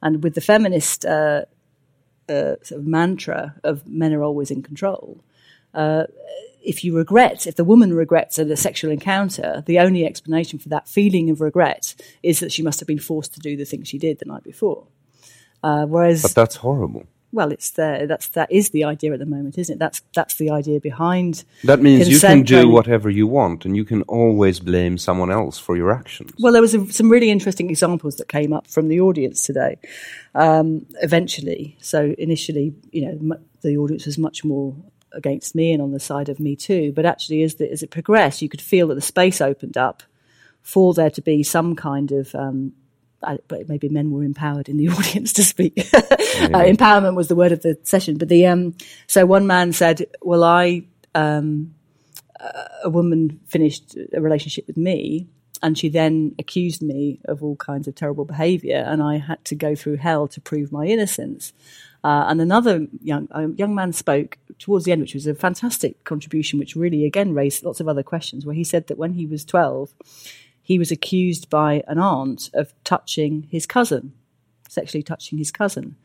[0.01, 1.45] And with the feminist uh,
[2.27, 5.23] uh, sort of mantra of men are always in control,
[5.75, 6.05] uh,
[6.65, 10.87] if you regret, if the woman regrets a sexual encounter, the only explanation for that
[10.87, 13.99] feeling of regret is that she must have been forced to do the thing she
[13.99, 14.87] did the night before.
[15.63, 17.05] Uh, whereas, but that's horrible.
[17.31, 18.07] Well, it's there.
[18.07, 19.79] That's that is the idea at the moment, isn't it?
[19.79, 21.43] That's that's the idea behind.
[21.65, 25.59] That means you can do whatever you want, and you can always blame someone else
[25.59, 26.31] for your actions.
[26.39, 29.77] Well, there was a, some really interesting examples that came up from the audience today.
[30.33, 34.75] Um, eventually, so initially, you know, the audience was much more
[35.15, 36.91] against me and on the side of me too.
[36.93, 40.03] But actually, as, the, as it progressed, you could feel that the space opened up
[40.61, 42.33] for there to be some kind of.
[42.35, 42.73] Um,
[43.23, 45.73] I, but maybe men were empowered in the audience to speak.
[45.77, 45.81] uh,
[46.63, 48.17] empowerment was the word of the session.
[48.17, 48.75] But the um,
[49.07, 50.83] so one man said, "Well, I
[51.15, 51.73] um,
[52.83, 55.27] a woman finished a relationship with me,
[55.63, 59.55] and she then accused me of all kinds of terrible behaviour, and I had to
[59.55, 61.53] go through hell to prove my innocence."
[62.05, 63.27] Uh, and another young
[63.57, 67.63] young man spoke towards the end, which was a fantastic contribution, which really again raised
[67.63, 68.45] lots of other questions.
[68.45, 69.91] Where he said that when he was twelve,
[70.61, 74.13] he was accused by an aunt of touching his cousin,
[74.69, 75.95] sexually touching his cousin,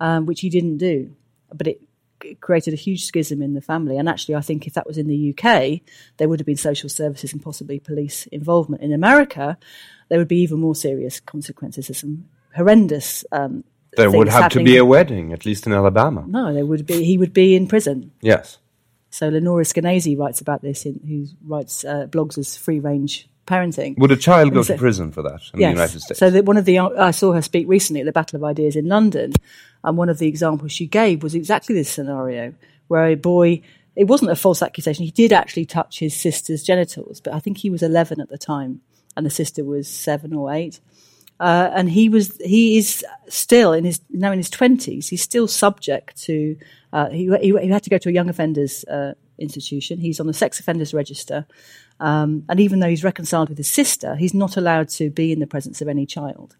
[0.00, 1.14] um, which he didn't do,
[1.52, 1.82] but it,
[2.24, 3.98] it created a huge schism in the family.
[3.98, 5.82] And actually, I think if that was in the UK,
[6.16, 8.82] there would have been social services and possibly police involvement.
[8.82, 9.58] In America,
[10.08, 11.88] there would be even more serious consequences.
[11.88, 13.64] There's some horrendous um,
[13.96, 16.24] there would have to be a wedding, at least in Alabama.
[16.26, 17.04] No, there would be.
[17.04, 18.12] He would be in prison.
[18.20, 18.58] Yes.
[19.10, 23.98] So Lenore Skenazy writes about this, in, who writes uh, blogs as free range parenting.
[23.98, 25.68] Would a child go so, to prison for that in yes.
[25.68, 26.18] the United States?
[26.18, 28.86] So one of the I saw her speak recently at the Battle of Ideas in
[28.86, 29.34] London,
[29.84, 32.54] and one of the examples she gave was exactly this scenario
[32.88, 33.62] where a boy.
[33.94, 35.04] It wasn't a false accusation.
[35.04, 38.38] He did actually touch his sister's genitals, but I think he was 11 at the
[38.38, 38.80] time,
[39.14, 40.80] and the sister was seven or eight.
[41.42, 45.08] Uh, and he was he is still in his now in his twenties.
[45.08, 46.56] He's still subject to.
[46.92, 49.98] Uh, he, he, he had to go to a young offenders uh, institution.
[49.98, 51.48] He's on the sex offenders register,
[51.98, 55.40] um, and even though he's reconciled with his sister, he's not allowed to be in
[55.40, 56.54] the presence of any child.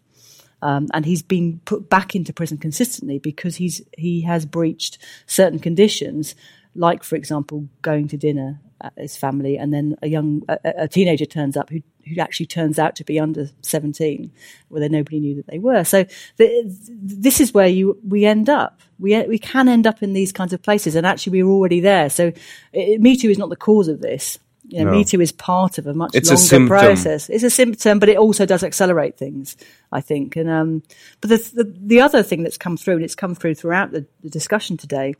[0.61, 5.59] Um, and he's been put back into prison consistently because he's he has breached certain
[5.59, 6.35] conditions,
[6.75, 8.59] like for example going to dinner
[8.97, 12.77] his family, and then a young a, a teenager turns up who who actually turns
[12.77, 14.31] out to be under 17,
[14.67, 15.83] where nobody knew that they were.
[15.83, 16.05] So
[16.37, 18.81] the, this is where you we end up.
[18.99, 22.09] We we can end up in these kinds of places, and actually we're already there.
[22.09, 22.31] So
[22.71, 24.39] it, Me Too is not the cause of this.
[24.65, 24.97] You know, no.
[24.97, 27.29] Me Too is part of a much it's longer a process.
[27.29, 29.57] It's a symptom, but it also does accelerate things,
[29.91, 30.35] I think.
[30.35, 30.83] And um,
[31.21, 34.05] but the, the, the other thing that's come through, and it's come through throughout the,
[34.21, 35.15] the discussion today,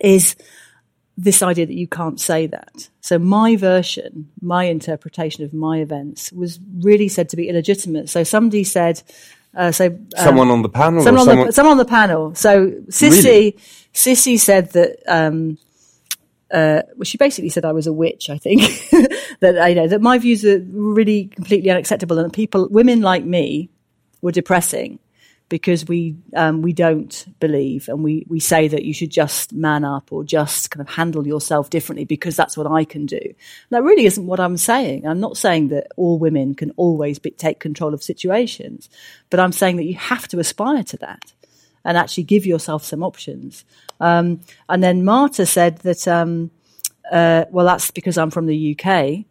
[0.00, 0.36] is
[1.18, 2.88] this idea that you can't say that.
[3.00, 8.08] So my version, my interpretation of my events was really said to be illegitimate.
[8.08, 9.02] So somebody said,
[9.56, 11.46] uh, so um, someone on the panel, someone, on someone...
[11.46, 12.34] The, someone on the panel.
[12.36, 13.58] So Cissi, really?
[13.92, 14.96] Cissi said that.
[15.08, 15.58] Um,
[16.50, 18.30] uh, well, she basically said I was a witch.
[18.30, 18.62] I think
[19.40, 23.24] that I know that my views are really completely unacceptable, and that people, women like
[23.24, 23.68] me,
[24.22, 24.98] were depressing
[25.48, 29.84] because we um, we don't believe and we, we say that you should just man
[29.84, 33.20] up or just kind of handle yourself differently because that's what I can do.
[33.70, 35.06] That really isn't what I'm saying.
[35.06, 38.90] I'm not saying that all women can always be, take control of situations,
[39.30, 41.32] but I'm saying that you have to aspire to that
[41.84, 43.64] and actually give yourself some options.
[44.00, 46.50] Um, and then Marta said that, um,
[47.10, 49.24] uh, well, that's because I'm from the UK.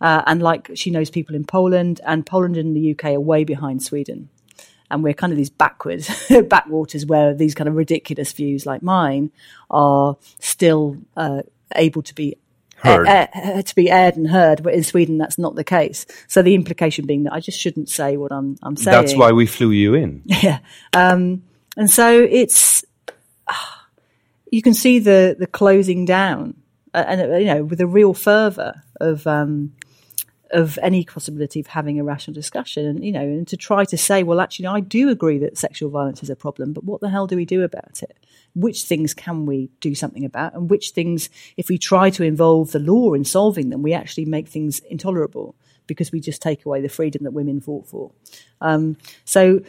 [0.00, 3.44] Uh, and like she knows people in Poland, and Poland and the UK are way
[3.44, 4.28] behind Sweden
[4.90, 9.30] and we're kind of these backwards backwaters where these kind of ridiculous views like mine
[9.70, 11.42] are still uh,
[11.74, 12.36] able to be
[12.76, 13.06] heard.
[13.64, 16.06] To be aired and heard, but in Sweden that's not the case.
[16.28, 19.00] So the implication being that I just shouldn't say what I'm I'm saying.
[19.00, 20.22] That's why we flew you in.
[20.42, 20.58] Yeah,
[20.92, 21.42] um,
[21.76, 22.84] and so it's
[24.50, 26.54] you can see the the closing down,
[26.92, 29.72] uh, and uh, you know with a real fervor of um,
[30.50, 33.96] of any possibility of having a rational discussion and you know and to try to
[33.96, 37.08] say well actually I do agree that sexual violence is a problem but what the
[37.08, 38.16] hell do we do about it?
[38.54, 40.54] Which things can we do something about?
[40.54, 44.26] And which things if we try to involve the law in solving them we actually
[44.26, 48.12] make things intolerable because we just take away the freedom that women fought for.
[48.60, 49.60] Um, so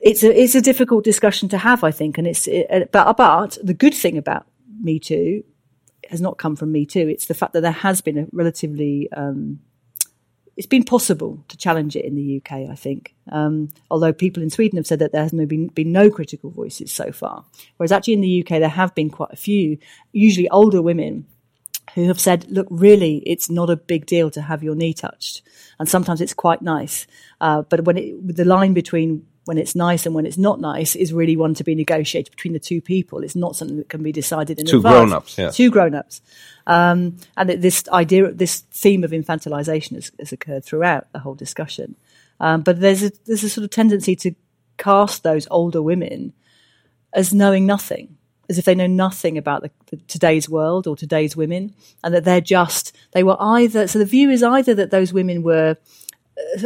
[0.00, 3.58] it's a it's a difficult discussion to have I think and it's it, but but
[3.62, 4.46] the good thing about
[4.82, 5.44] Me Too
[6.08, 7.08] has not come from Me Too.
[7.08, 9.60] It's the fact that there has been a relatively um,
[10.60, 13.14] it's been possible to challenge it in the UK, I think.
[13.32, 16.92] Um, although people in Sweden have said that there has been, been no critical voices
[16.92, 17.46] so far.
[17.78, 19.78] Whereas actually in the UK, there have been quite a few,
[20.12, 21.24] usually older women,
[21.94, 25.40] who have said, look, really, it's not a big deal to have your knee touched.
[25.78, 27.06] And sometimes it's quite nice.
[27.40, 30.94] Uh, but when it, the line between when it's nice and when it's not nice
[30.94, 33.24] is really one to be negotiated between the two people.
[33.24, 34.94] It's not something that can be decided in two advance.
[34.94, 35.50] grown-ups, yeah.
[35.50, 36.22] Two grown-ups.
[36.68, 41.96] Um, and this idea, this theme of infantilization has, has occurred throughout the whole discussion.
[42.38, 44.36] Um, but there's a, there's a sort of tendency to
[44.78, 46.32] cast those older women
[47.12, 51.36] as knowing nothing, as if they know nothing about the, the, today's world or today's
[51.36, 51.74] women,
[52.04, 53.88] and that they're just they were either.
[53.88, 55.76] So the view is either that those women were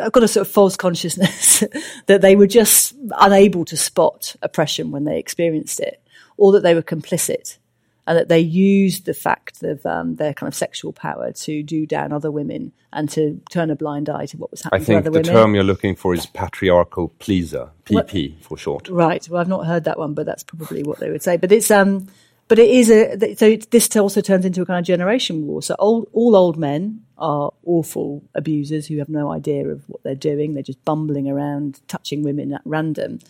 [0.02, 1.64] I've got a sort of false consciousness
[2.06, 6.00] that they were just unable to spot oppression when they experienced it,
[6.36, 7.58] or that they were complicit
[8.06, 11.86] and that they used the fact of um, their kind of sexual power to do
[11.86, 15.04] down other women and to turn a blind eye to what was happening I think
[15.04, 15.54] to the other term women.
[15.54, 18.88] you're looking for is patriarchal pleaser, PP Well- for short.
[18.88, 19.26] Right.
[19.28, 21.36] Well, I've not heard that one, but that's probably what they would say.
[21.36, 22.08] But it's um,
[22.48, 25.62] but it is a so this also turns into a kind of generation war.
[25.62, 30.14] So old, all old men are awful abusers who have no idea of what they're
[30.14, 30.54] doing.
[30.54, 33.20] They're just bumbling around, touching women at random,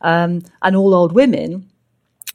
[0.00, 1.68] um, and all old women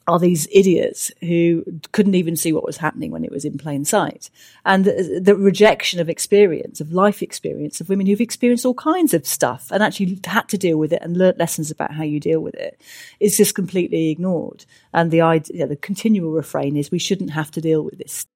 [0.08, 3.84] are these idiots who couldn't even see what was happening when it was in plain
[3.84, 4.30] sight.
[4.64, 9.14] And the, the rejection of experience, of life experience, of women who've experienced all kinds
[9.14, 12.18] of stuff and actually had to deal with it and learnt lessons about how you
[12.18, 12.80] deal with it
[13.20, 14.64] is just completely ignored.
[14.92, 18.26] And the idea, the continual refrain is we shouldn't have to deal with this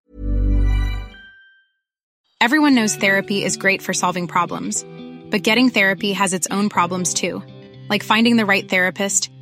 [2.43, 4.85] Everyone knows therapy is great for solving problems,
[5.31, 7.41] but getting therapy has its own problems too,
[7.89, 9.31] like finding the right therapist,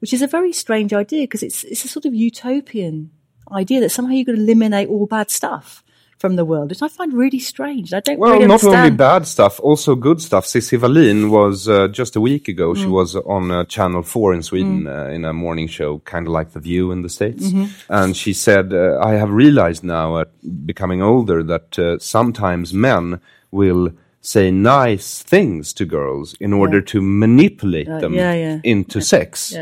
[0.00, 3.10] Which is a very strange idea because it's it's a sort of utopian
[3.52, 5.82] idea that somehow you could eliminate all bad stuff
[6.18, 7.94] from the world, which I find really strange.
[7.94, 10.44] I don't Well, really not only bad stuff, also good stuff.
[10.44, 12.74] Cissi Wallin was uh, just a week ago.
[12.74, 16.32] She was on uh, Channel Four in Sweden uh, in a morning show, kind of
[16.34, 17.50] like The View in the States,
[17.88, 20.28] and she said, uh, "I have realized now, at
[20.66, 23.20] becoming older, that uh, sometimes men
[23.50, 23.92] will."
[24.22, 28.60] Say nice things to girls in order to manipulate Uh, them yeah, yeah.
[28.64, 29.56] into sex.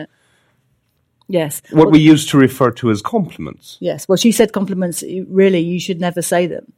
[1.29, 1.62] Yes.
[1.70, 3.76] What Well, we used to refer to as compliments.
[3.81, 4.09] Yes.
[4.09, 6.72] Well, she said compliments, really, you should never say them.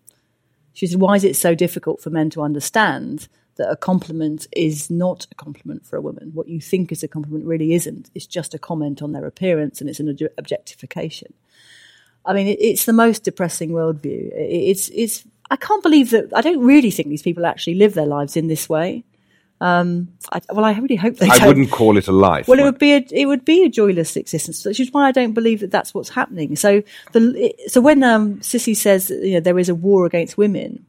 [0.72, 4.90] She said, why is it so difficult for men to understand that a compliment is
[4.90, 6.30] not a compliment for a woman?
[6.34, 8.10] What you think is a compliment really isn't.
[8.14, 11.32] It's just a comment on their appearance and it's an objectification.
[12.24, 14.30] I mean, it's the most depressing worldview.
[14.34, 18.06] It's, it's, I can't believe that, I don't really think these people actually live their
[18.06, 19.04] lives in this way.
[19.60, 21.48] Um, I, well, I really hope they I don't.
[21.48, 22.48] wouldn't call it a life.
[22.48, 25.12] Well, it would be a it would be a joyless existence, which is why I
[25.12, 26.56] don't believe that that's what's happening.
[26.56, 26.82] So
[27.12, 30.86] the so when um, Cissi says you know there is a war against women,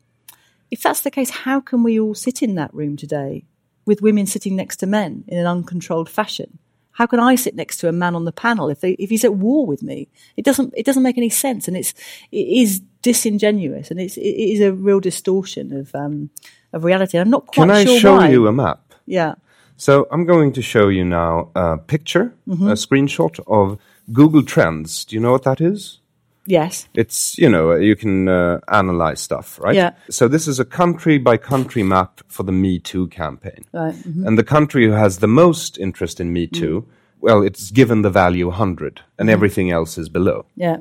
[0.70, 3.44] if that's the case, how can we all sit in that room today
[3.86, 6.60] with women sitting next to men in an uncontrolled fashion?
[6.94, 9.24] How can I sit next to a man on the panel if they, if he's
[9.26, 10.08] at war with me?
[10.38, 11.94] It doesn't it doesn't make any sense, and it's
[12.32, 16.30] it is disingenuous, and it's it is a real distortion of um,
[16.74, 17.18] of reality.
[17.18, 18.30] I'm not quite Can I sure show why.
[18.30, 18.80] you a map?
[19.06, 19.36] yeah.
[19.78, 22.68] So I'm going to show you now a picture, Mm-hmm.
[22.70, 23.80] a screenshot of
[24.14, 25.06] Google Trends.
[25.06, 26.00] Do you know what that is?
[26.46, 26.88] Yes.
[26.94, 29.76] It's, you know, you can uh, analyze stuff, right?
[29.76, 29.92] Yeah.
[30.10, 33.66] So this is a country by country map for the Me Too campaign.
[33.74, 33.96] Right.
[33.96, 34.26] mhm.
[34.28, 36.86] And the country who has the most interest in Me Too,
[37.20, 40.46] well, it's given the value 100 and everything else is below.
[40.56, 40.78] Yeah.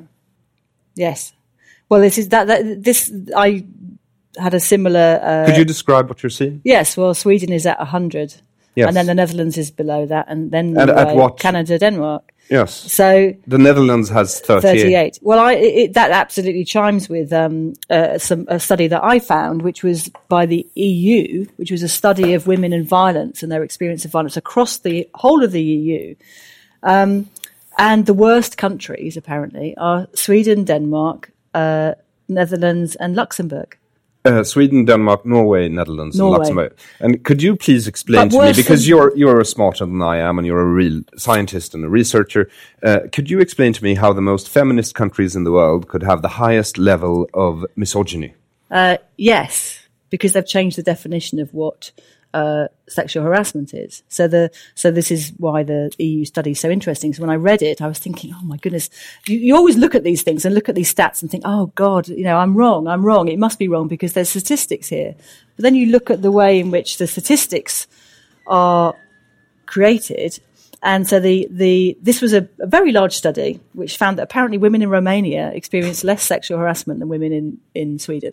[0.95, 1.32] Yes.
[1.88, 3.64] Well, this is that, that this I
[4.41, 5.20] had a similar.
[5.22, 6.61] Uh, Could you describe what you're seeing?
[6.64, 6.97] yes.
[6.97, 8.34] Well, Sweden is at hundred,
[8.76, 8.88] Yes.
[8.88, 12.22] and then the Netherlands is below that, and then And at uh, what- Canada, Denmark.
[12.51, 12.93] Yes.
[12.93, 14.82] So the Netherlands has 38.
[14.82, 15.18] 38.
[15.22, 19.62] Well, I, it, that absolutely chimes with um, uh, some, a study that I found,
[19.62, 23.62] which was by the EU, which was a study of women and violence and their
[23.62, 26.16] experience of violence across the whole of the EU.
[26.82, 27.28] Um,
[27.78, 31.93] and the worst countries, apparently, are Sweden, Denmark, uh,
[32.28, 33.78] Netherlands, and Luxembourg.
[34.23, 36.35] Uh, Sweden, Denmark, Norway, Netherlands, Norway.
[36.35, 36.77] and Luxembourg.
[37.01, 40.39] And could you please explain But to me, because you're you're smarter than I am,
[40.39, 42.51] and you're a real scientist and a researcher.
[42.83, 46.03] Uh, could you explain to me how the most feminist countries in the world could
[46.03, 48.35] have the highest level of misogyny?
[48.71, 51.91] Uh, yes, because they've changed the definition of what
[52.33, 54.03] uh, sexual harassment is.
[54.09, 57.12] So the so this is why the EU study is so interesting.
[57.12, 58.91] So when I read it, I was thinking, oh my goodness,
[59.26, 61.66] you, you always look at these things and look at these stats and think, oh
[61.74, 63.28] God, you know, I'm wrong, I'm wrong.
[63.28, 65.14] It must be wrong because there's statistics here.
[65.57, 67.87] But then you look at the way in which the statistics
[68.47, 68.95] are
[69.66, 70.39] created.
[70.83, 74.57] And so the, the this was a, a very large study which found that apparently
[74.57, 78.33] women in Romania experience less sexual harassment than women in, in Sweden.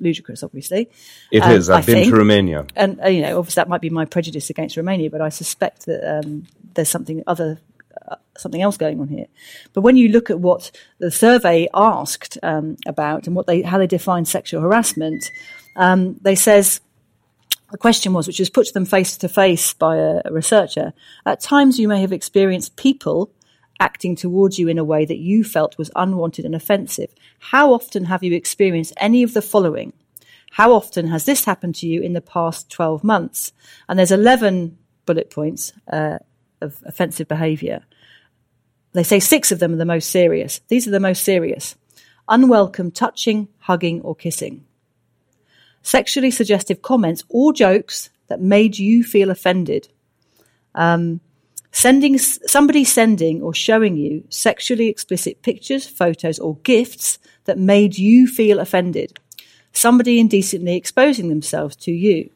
[0.00, 0.88] Ludicrous, obviously.
[1.30, 1.68] It Um, is.
[1.70, 2.12] I've I been think.
[2.12, 2.66] to Romania.
[2.76, 5.86] And uh, you know, obviously that might be my prejudice against Romania, but I suspect
[5.86, 7.60] that um, there's something other,
[8.08, 9.26] uh, something else going on here.
[9.72, 13.78] But when you look at what the survey asked um, about and what they how
[13.78, 15.30] they define sexual harassment,
[15.76, 16.80] um, they says
[17.70, 20.92] the question was, which was put to them face to face by a, a researcher.
[21.24, 23.30] At times, you may have experienced people
[23.80, 27.12] acting towards you in a way that you felt was unwanted and offensive.
[27.38, 29.94] How often have you experienced any of the following?
[30.52, 33.52] How often has this happened to you in the past 12 months?
[33.88, 34.76] And there's 11
[35.06, 36.18] bullet points uh,
[36.60, 37.84] of offensive behaviour.
[38.92, 40.60] They say six of them are the most serious.
[40.68, 41.76] These are the most serious.
[42.28, 44.64] Unwelcome touching, hugging, or kissing.
[45.82, 49.88] Sexually suggestive comments or jokes that made you feel offended.
[50.74, 51.20] Um,
[51.72, 58.26] sending somebody sending or showing you sexually explicit pictures, photos, or gifts that made you
[58.26, 59.18] feel offended.
[59.72, 62.30] Somebody indecently exposing themselves to you.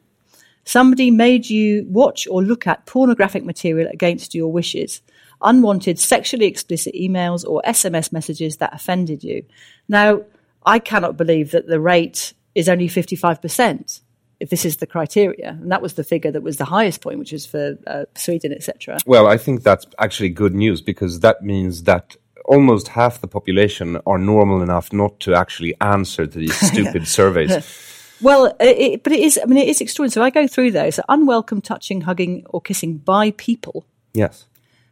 [0.63, 5.01] Somebody made you watch or look at pornographic material against your wishes.
[5.41, 9.45] Unwanted sexually explicit emails or SMS messages that offended you.
[9.87, 10.23] Now,
[10.65, 14.01] I cannot believe that the rate is only 55%
[14.39, 15.49] if this is the criteria.
[15.49, 18.51] And that was the figure that was the highest point, which was for uh, Sweden,
[18.51, 18.97] etc.
[19.05, 22.15] Well, I think that's actually good news because that means that
[22.45, 27.91] almost half the population are normal enough not to actually answer to these stupid surveys.
[28.21, 29.37] Well, it, but it is.
[29.41, 30.13] I mean, it is extraordinary.
[30.13, 33.85] So I go through those: unwelcome touching, hugging, or kissing by people.
[34.13, 34.45] Yes.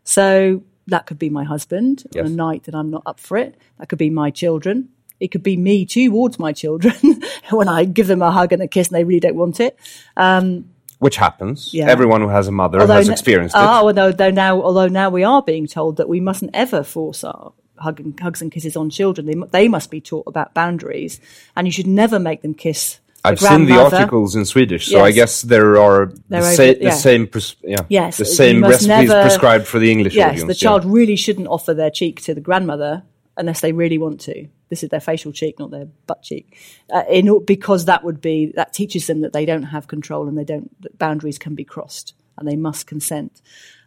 [0.04, 2.26] So that could be my husband Yes.
[2.26, 3.56] on a night that I'm not up for it.
[3.80, 4.90] That could be my children.
[5.20, 6.94] It could be me towards my children
[7.50, 9.78] when I give them a hug and a kiss and they really don't want it.
[10.18, 11.74] Um, Which happens.
[11.74, 11.90] Yeah.
[11.90, 13.60] Everyone who has a mother although has n- experienced it.
[13.60, 17.24] Oh, although, though now, although now we are being told that we mustn't ever force
[17.24, 19.26] our hug and, hugs and kisses on children.
[19.28, 21.20] They, they must be taught about boundaries,
[21.56, 23.00] and you should never make them kiss.
[23.26, 26.74] I've seen the articles in Swedish, so I guess there are the, They're sa- over-
[26.80, 30.48] the same, pres- yeah, Yes, the same recipes never- prescribed for the English yes, audience.
[30.48, 30.70] the yeah.
[30.70, 33.04] child really shouldn't offer their cheek to the grandmother
[33.38, 34.48] unless they really want to.
[34.70, 36.58] This is their facial cheek, not their butt cheek,
[36.94, 40.38] uh, in, because that would be that teaches them that they don't have control and
[40.38, 43.42] they don't boundaries can be crossed and they must consent.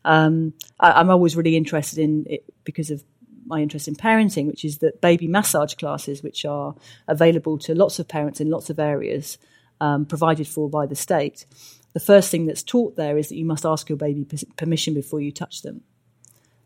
[0.05, 3.03] Um, I, I'm always really interested in it because of
[3.47, 6.74] my interest in parenting, which is that baby massage classes, which are
[7.09, 9.38] available to lots of parents in lots of areas,
[9.80, 11.47] um, provided for by the state.
[11.92, 14.26] The first thing that's taught there is that you must ask your baby
[14.57, 15.82] permission before you touch them.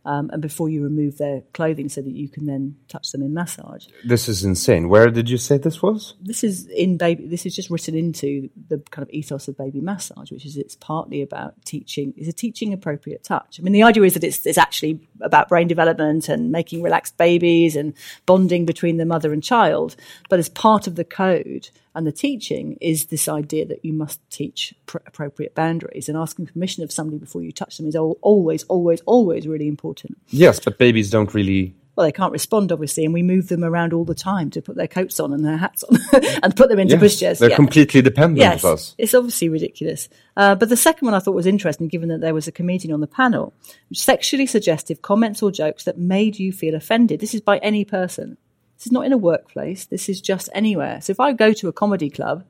[0.04, 3.34] Um, and before you remove their clothing, so that you can then touch them in
[3.34, 3.86] massage.
[4.04, 4.88] This is insane.
[4.88, 6.14] Where did you say this was?
[6.22, 7.26] This is in baby.
[7.26, 10.76] This is just written into the kind of ethos of baby massage, which is it's
[10.76, 12.14] partly about teaching.
[12.16, 13.58] Is a teaching appropriate touch.
[13.58, 17.18] I mean, the idea is that it's, it's actually about brain development and making relaxed
[17.18, 17.92] babies and
[18.24, 19.96] bonding between the mother and child.
[20.28, 24.20] But as part of the code and the teaching is this idea that you must
[24.30, 28.16] teach pr- appropriate boundaries and asking permission of somebody before you touch them is al-
[28.22, 30.16] always, always, always really important.
[30.28, 31.74] Yes, but babies don't really.
[31.96, 34.76] Well, they can't respond, obviously, and we move them around all the time to put
[34.76, 35.98] their coats on and their hats on
[36.42, 37.38] and put them into Yes, pushchairs.
[37.40, 37.56] they're Yeah.
[37.56, 38.94] completely dependent Yes, of us.
[38.96, 40.08] it's obviously ridiculous.
[40.36, 42.94] Uh, but the second one I thought was interesting, given that there was a comedian
[42.94, 43.52] on the panel.
[43.92, 47.20] Sexually suggestive comments or jokes that made you feel offended.
[47.20, 48.38] This is by any person.
[48.80, 49.84] This is not in a workplace.
[49.84, 51.02] This is just anywhere.
[51.02, 52.44] So if I go to a comedy club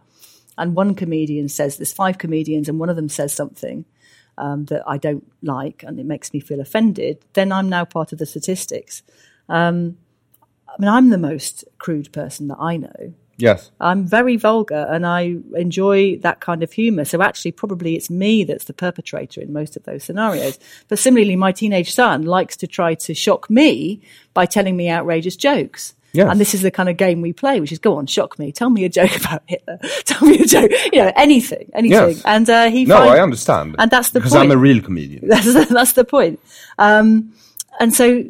[0.57, 3.85] and one comedian says, there's five comedians and one of them says something
[4.39, 8.13] um, that I don't like and it makes me feel offended, then I'm now part
[8.13, 9.03] of the statistics.
[9.49, 9.99] Um,
[10.69, 13.13] I mean, I'm the most crude person that I know.
[13.37, 13.73] Yes.
[13.81, 17.07] I'm very vulgar and I enjoy that kind of humour.
[17.07, 20.61] So actually, probably it's me that's the perpetrator in most of those scenarios.
[20.87, 24.01] But similarly, my teenage son likes to try to shock me
[24.33, 25.97] by telling me outrageous jokes.
[26.13, 26.29] Yes.
[26.31, 28.51] And this is the kind of game we play, which is go on, shock me,
[28.53, 32.09] tell me a joke about Hitler, tell me a joke, you know, anything, anything.
[32.17, 32.23] Yes.
[32.25, 33.77] And uh, he No, finds- I understand.
[33.79, 34.45] and that's the because point.
[34.47, 35.29] I'm a real comedian.
[35.29, 36.41] That's that's the point.
[36.79, 37.33] Um,
[37.79, 38.25] and so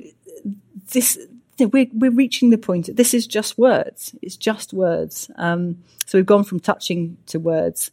[0.93, 1.19] this
[1.59, 2.95] we're we're reaching the point.
[2.97, 4.15] This is just words.
[4.23, 5.31] It's just words.
[5.37, 7.91] Um, so we've gone from touching to words.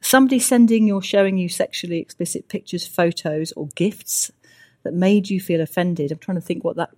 [0.00, 4.30] Somebody sending you or showing you sexually explicit pictures, photos, or gifts
[4.84, 6.12] that made you feel offended.
[6.12, 6.90] I'm trying to think what that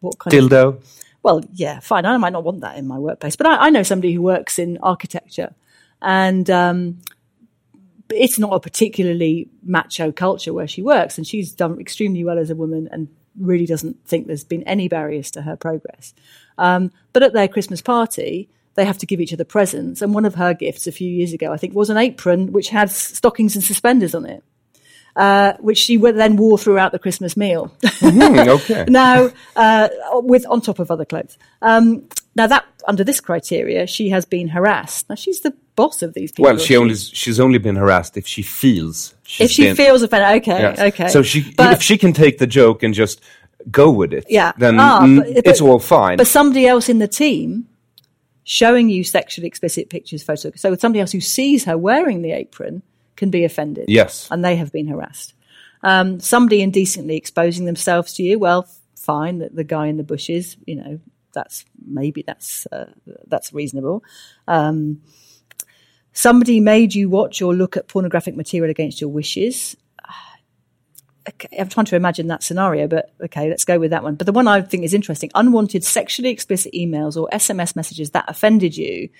[0.00, 0.82] what kind of Dildo.
[1.22, 2.06] Well, yeah, fine.
[2.06, 4.58] I might not want that in my workplace, but I, I know somebody who works
[4.58, 5.54] in architecture,
[6.00, 7.00] and um,
[8.10, 12.50] it's not a particularly macho culture where she works, and she's done extremely well as
[12.50, 13.08] a woman, and
[13.38, 16.14] really doesn't think there's been any barriers to her progress.
[16.56, 20.24] Um, but at their Christmas party, they have to give each other presents, and one
[20.24, 23.56] of her gifts a few years ago, I think, was an apron which had stockings
[23.56, 24.44] and suspenders on it.
[25.16, 27.74] Uh, which she then wore throughout the Christmas meal.
[27.82, 28.84] Mhm, okay.
[28.88, 31.36] now, uh, with on top of other clothes.
[31.60, 32.04] Um,
[32.36, 35.08] now that under this criteria, she has been harassed.
[35.08, 36.44] Now she's the boss of these people.
[36.44, 40.02] Well, she only she's only been harassed if she feels she's if she been, feels
[40.02, 40.42] offended.
[40.42, 40.78] Okay, Yes.
[40.78, 41.08] okay.
[41.08, 43.20] So she But- if she can take the joke and just
[43.72, 46.16] go with it, yeah, then Ah, mm, but- it's all fine.
[46.16, 47.66] But somebody else in the team
[48.44, 50.52] showing you sexually explicit pictures, photos.
[50.60, 52.82] So with somebody else who sees her wearing the apron
[53.18, 53.86] can be offended.
[53.88, 54.28] Yes.
[54.30, 55.34] and they have been harassed.
[55.82, 58.38] Um, somebody indecently exposing themselves to you.
[58.38, 58.66] Well,
[58.96, 59.38] fine.
[59.38, 61.00] The, the guy in the bushes, you know,
[61.34, 62.92] that's maybe that's uh,
[63.26, 64.02] that's reasonable.
[64.46, 65.02] Um,
[66.12, 69.76] somebody made you watch or look at pornographic material against your wishes.
[71.28, 74.14] Okay, I'm trying to imagine that scenario, but okay, let's go with that one.
[74.14, 78.24] But the one I think is interesting unwanted sexually explicit emails or SMS messages that
[78.28, 79.10] offended you.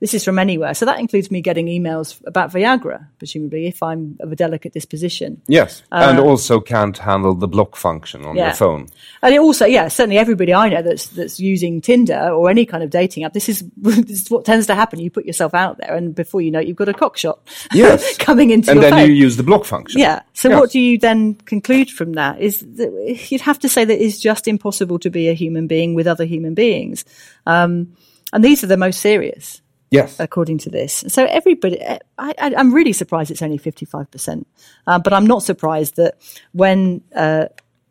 [0.00, 0.74] This is from anywhere.
[0.74, 5.42] So that includes me getting emails about Viagra, presumably, if I'm of a delicate disposition.
[5.48, 8.46] yes, and Uh, also can't handle the block function on Yeah.
[8.46, 8.86] your phone.
[9.22, 12.84] And it also, yeah, certainly everybody I know that's that's using Tinder or any kind
[12.84, 15.00] of dating app, this is this is what tends to happen.
[15.00, 17.40] You put yourself out there, and before you know it, you've got a cock shot
[17.74, 18.16] Yes.
[18.18, 19.98] coming into and your then you use the block function.
[20.00, 20.20] Yeah.
[20.32, 20.60] So Yes.
[20.60, 22.40] what do you then conclude from that?
[22.40, 22.90] Is that
[23.30, 26.24] you'd have to say that it's just impossible to be a human being with other
[26.24, 27.04] human beings,
[27.46, 27.88] um,
[28.32, 29.60] and these are the most serious.
[29.90, 30.20] Yes.
[30.20, 34.46] According to this, so everybody, I, I'm really surprised it's only 55 percent,
[34.86, 36.16] uh, but I'm not surprised that
[36.52, 37.46] when uh,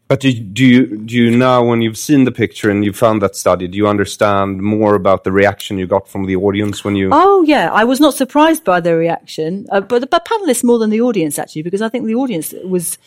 [0.08, 3.22] But do, do you do you now, when you've seen the picture and you found
[3.22, 6.96] that study, do you understand more about the reaction you got from the audience when
[6.96, 7.10] you?
[7.12, 10.92] Oh yeah, I was not surprised by the reaction, uh, but but panelists more than
[10.92, 12.98] the audience actually, because I think the audience was,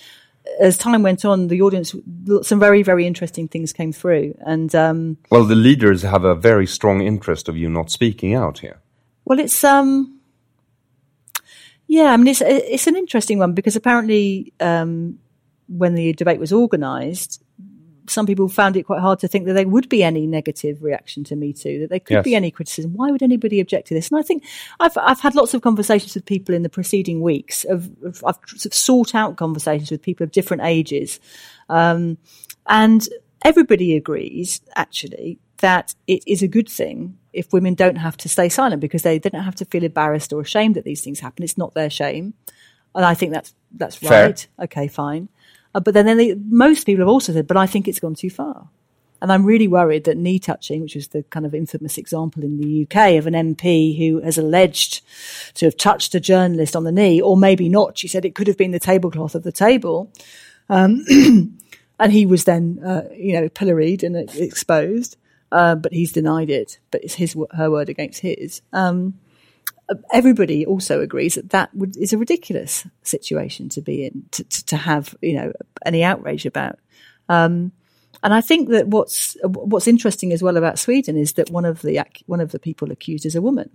[0.60, 1.94] as time went on, the audience
[2.42, 6.66] some very very interesting things came through, and um, Well, the leaders have a very
[6.66, 8.79] strong interest of you not speaking out here.
[9.30, 10.18] Well, it's um,
[11.86, 15.20] yeah, I mean it's it's an interesting one because apparently um,
[15.68, 17.40] when the debate was organised.
[18.08, 21.22] Some people found it quite hard to think that there would be any negative reaction
[21.22, 22.24] to Me Too, that there could Yes.
[22.24, 22.94] be any criticism.
[22.94, 24.10] Why would anybody object to this?
[24.10, 24.42] And I think
[24.80, 27.62] I've I've had lots of conversations with people in the preceding weeks.
[27.62, 31.20] Of, of I've sort of sought out conversations with people of different ages,
[31.68, 32.18] um,
[32.66, 33.08] and
[33.44, 38.48] everybody agrees actually that it is a good thing if women don't have to stay
[38.48, 41.44] silent because they, they don't have to feel embarrassed or ashamed that these things happen.
[41.44, 42.34] It's not their shame,
[42.94, 44.26] and I think that's that's Fair.
[44.26, 44.48] right.
[44.60, 45.28] Okay, fine.
[45.74, 48.14] Uh, but then, then they, most people have also said, but I think it's gone
[48.14, 48.68] too far.
[49.22, 52.58] And I'm really worried that knee touching, which was the kind of infamous example in
[52.58, 55.02] the UK of an MP who has alleged
[55.54, 57.98] to have touched a journalist on the knee, or maybe not.
[57.98, 60.10] She said it could have been the tablecloth of the table.
[60.70, 61.04] Um,
[61.98, 65.16] and he was then, uh, you know, pilloried and exposed,
[65.52, 66.78] uh, but he's denied it.
[66.90, 68.62] But it's his, her word against his.
[68.72, 69.18] Um,
[70.12, 74.66] everybody also agrees that that would, is a ridiculous situation to be in, to, to,
[74.66, 75.52] to have, you know,
[75.84, 76.78] any outrage about.
[77.28, 77.72] Um,
[78.22, 81.80] and I think that what's what's interesting as well about Sweden is that one of
[81.80, 83.70] the one of the people accused is a woman.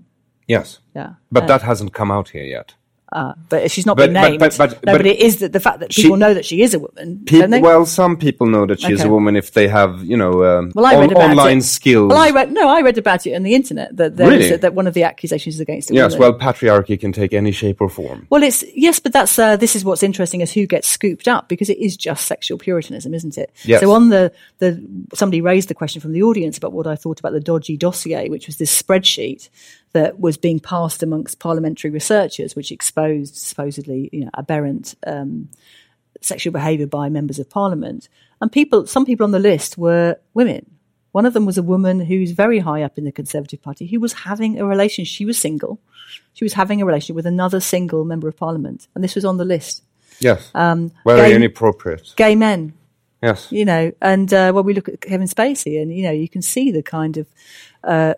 [0.47, 0.79] Yes.
[0.95, 2.75] Yeah, But Uh, that hasn't come out here yet.
[3.15, 4.39] Uh, but she's not But- been but- named.
[4.39, 6.45] but- but- no, but- but it is that the fact that She- people know that
[6.45, 7.21] she is a woman.
[7.25, 7.61] Peop- don't they?
[7.61, 9.03] well, some people know that she Okay.
[9.03, 11.63] a woman if they have, you know, um, Well, I on- read about online it.
[11.63, 12.09] skills.
[12.09, 14.51] Well, I read no, I read about it on the internet that Really?
[14.51, 16.37] a, that one of the accusations is against a yes, woman.
[16.37, 18.27] well, patriarchy can take any shape or form.
[18.29, 21.47] Well, it's yes, but that's uh, this is what's interesting is who gets scooped up
[21.47, 23.49] because it is just sexual puritanism, isn't it?
[23.63, 23.79] Yes.
[23.81, 24.81] So on the the
[25.13, 28.27] somebody raised the question from the audience about what I thought about the dodgy dossier,
[28.29, 29.49] which was this spreadsheet
[29.93, 35.49] that was being passed amongst parliamentary researchers, which exposed supposedly you know aberrant um,
[36.21, 38.09] sexual behaviour by members of parliament,
[38.41, 40.65] and people some people on the list were women
[41.15, 44.01] One of them was a woman who's very high up in the Conservative Party who
[44.01, 45.15] was having a relationship.
[45.15, 45.79] She was single.
[46.33, 48.89] She was having a relationship with another single member of parliament.
[48.93, 49.81] And this was on the list.
[50.19, 50.51] Yes.
[50.53, 52.15] Um, Very gay- inappropriate.
[52.17, 52.73] Gay men.
[53.23, 53.49] Yes.
[53.49, 56.41] You know, and uh, when we look at Kevin Spacey, and you know, you can
[56.41, 57.27] see the kind of
[57.85, 58.15] uh,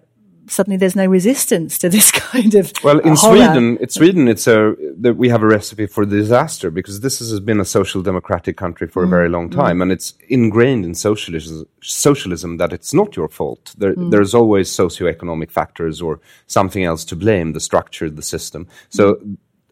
[0.48, 3.38] suddenly there's no resistance to this kind of Well, in horror.
[3.38, 4.28] Sweden, it's Sweden.
[4.28, 8.02] It's a that we have a recipe for disaster because this has been a social
[8.02, 11.66] democratic country for a Mm, very long time, and it's ingrained in socialism.
[11.82, 13.74] Socialism that it's not your fault.
[13.78, 14.12] There, Mm.
[14.12, 17.54] There's always socioeconomic factors or something else to blame.
[17.54, 18.68] The structure, the system.
[18.90, 19.20] So.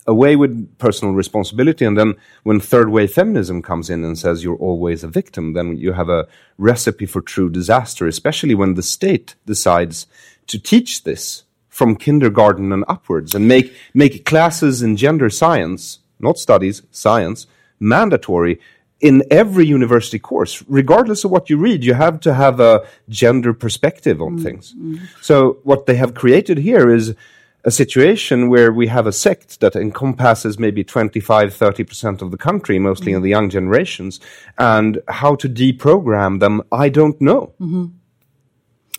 [0.08, 2.14] Away with personal responsibility, and then
[2.44, 6.10] when third wave feminism comes in and says you're always a victim, then you have
[6.10, 6.28] a
[6.60, 10.06] recipe for true disaster, especially when the state decides
[10.48, 16.38] to teach this from kindergarten and upwards and make, make classes in gender science, not
[16.38, 17.48] studies, science,
[17.80, 18.60] mandatory
[19.02, 20.64] in every university course.
[20.68, 24.74] Regardless of what you read, you have to have a gender perspective on mm, things.
[24.74, 25.02] Mm.
[25.22, 27.14] So what they have created here is
[27.66, 32.80] a situation where we have a sect that encompasses maybe 25, 30% of the country,
[32.80, 33.24] mostly in mm.
[33.24, 34.20] the young generations,
[34.58, 37.54] and how to deprogram them, I don't know.
[37.58, 37.88] hmm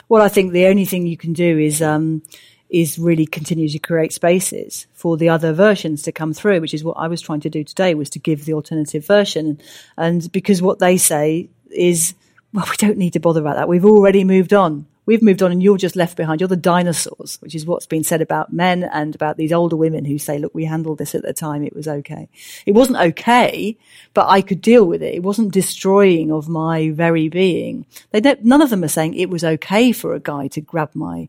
[0.08, 2.22] Well, I think the only thing you can do is um,
[2.68, 6.84] is really continue to create spaces for the other versions to come through, which is
[6.84, 9.60] what I was trying to do today, was to give the alternative version.
[9.96, 12.14] And because what they say is,
[12.52, 13.68] well, we don't need to bother about that.
[13.68, 14.86] We've already moved on.
[15.06, 16.40] We've moved on and you're just left behind.
[16.40, 20.04] You're the dinosaurs, which is what's been said about men and about these older women
[20.04, 21.62] who say, look, we handled this at the time.
[21.62, 22.28] It was okay.
[22.66, 23.78] It wasn't okay,
[24.14, 25.14] but I could deal with it.
[25.14, 27.86] It wasn't destroying of my very being.
[28.10, 30.90] They don't, none of them are saying it was okay for a guy to grab
[30.94, 31.28] my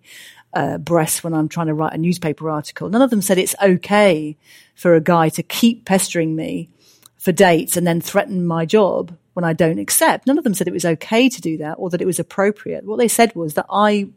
[0.54, 0.80] uh,
[1.22, 2.90] when I'm trying to write a newspaper article.
[2.90, 4.36] None of them said it's okay
[4.74, 6.70] for a guy to keep pestering me
[7.16, 10.26] for dates and then threaten my job when I don't accept.
[10.26, 12.86] None of them said it was okay to do that or that it was appropriate.
[12.86, 14.08] What they said was that I,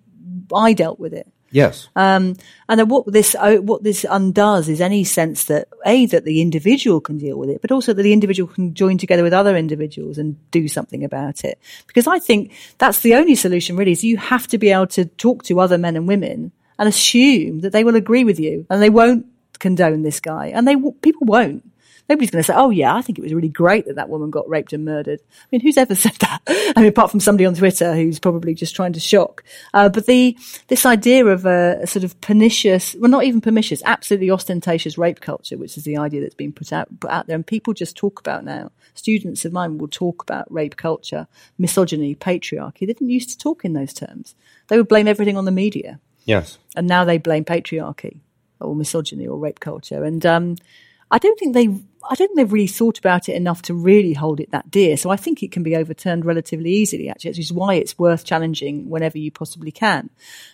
[0.55, 1.31] I dealt with it.
[1.51, 1.89] Yes.
[1.95, 2.37] Um,
[2.71, 6.41] and then what this uh, what this undoes is any sense that a that the
[6.41, 9.57] individual can deal with it, but also that the individual can join together with other
[9.57, 11.59] individuals and do something about it.
[11.87, 13.93] Because I think that's the only solution really.
[13.93, 17.61] Is you have to be able to talk to other men and women and assume
[17.61, 19.27] that they will agree with you and they won't
[19.59, 21.70] condone this guy, and they people won't.
[22.11, 24.31] Nobody's going to say, "Oh yeah, I think it was really great that that woman
[24.31, 26.43] got raped and murdered." I mean, who's ever said that?
[26.77, 29.45] I mean, apart from somebody on Twitter who's probably just trying to shock.
[29.73, 30.37] Uh, but the
[30.69, 35.21] this idea of a, a sort of pernicious, well, not even pernicious, absolutely ostentatious rape
[35.21, 37.97] culture, which is the idea that's been put out put out there, and people just
[37.97, 38.71] talk about now.
[38.95, 42.81] Students of mine will talk about rape culture, misogyny, patriarchy.
[42.81, 44.35] They didn't used to talk in those terms.
[44.69, 46.59] They would blame everything on the media Yes.
[46.77, 48.19] and now they blame patriarchy
[48.61, 50.05] or misogyny or rape culture.
[50.05, 50.57] And um,
[51.11, 51.69] I don't think they,
[52.09, 54.96] I don't think they've really thought about it enough to really hold it that dear.
[54.96, 57.09] So I think it can be overturned relatively easily.
[57.09, 60.11] Actually, which is why it's worth challenging whenever you possibly can.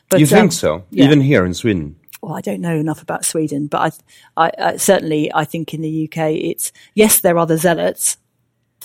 [0.09, 0.85] But, you think um, so?
[0.91, 1.05] yeah.
[1.05, 1.97] Even here in Sweden?
[2.23, 4.01] well, I don't know enough about Sweden, but
[4.37, 8.17] I, I, I certainly I think in the UK it's yes, there are the zealots,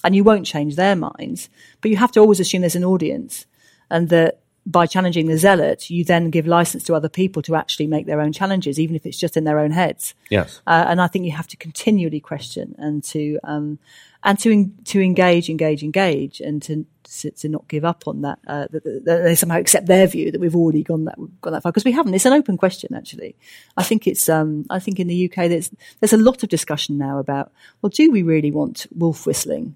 [0.04, 1.50] and you won't change their minds,
[1.82, 3.46] but you have to always assume there's an audience,
[3.90, 7.88] and that by challenging the zealot, you then give license to other people to actually
[7.88, 10.14] make their own challenges, even if it's just in their own heads.
[10.30, 10.62] Yes.
[10.68, 13.80] Uh, and I think you have to continually question and to um,
[14.24, 18.40] and to en- to engage, engage, engage, and to to, not give up on that.
[18.48, 21.54] Uh, that, that that they somehow accept their view that we've already gone that gone
[21.54, 22.14] that far because we haven't.
[22.14, 23.36] It's an open question, actually.
[23.78, 24.30] I think it's.
[24.30, 27.52] Um, I think in the UK there's there's a lot of discussion now about
[27.82, 29.76] well, do we really want wolf whistling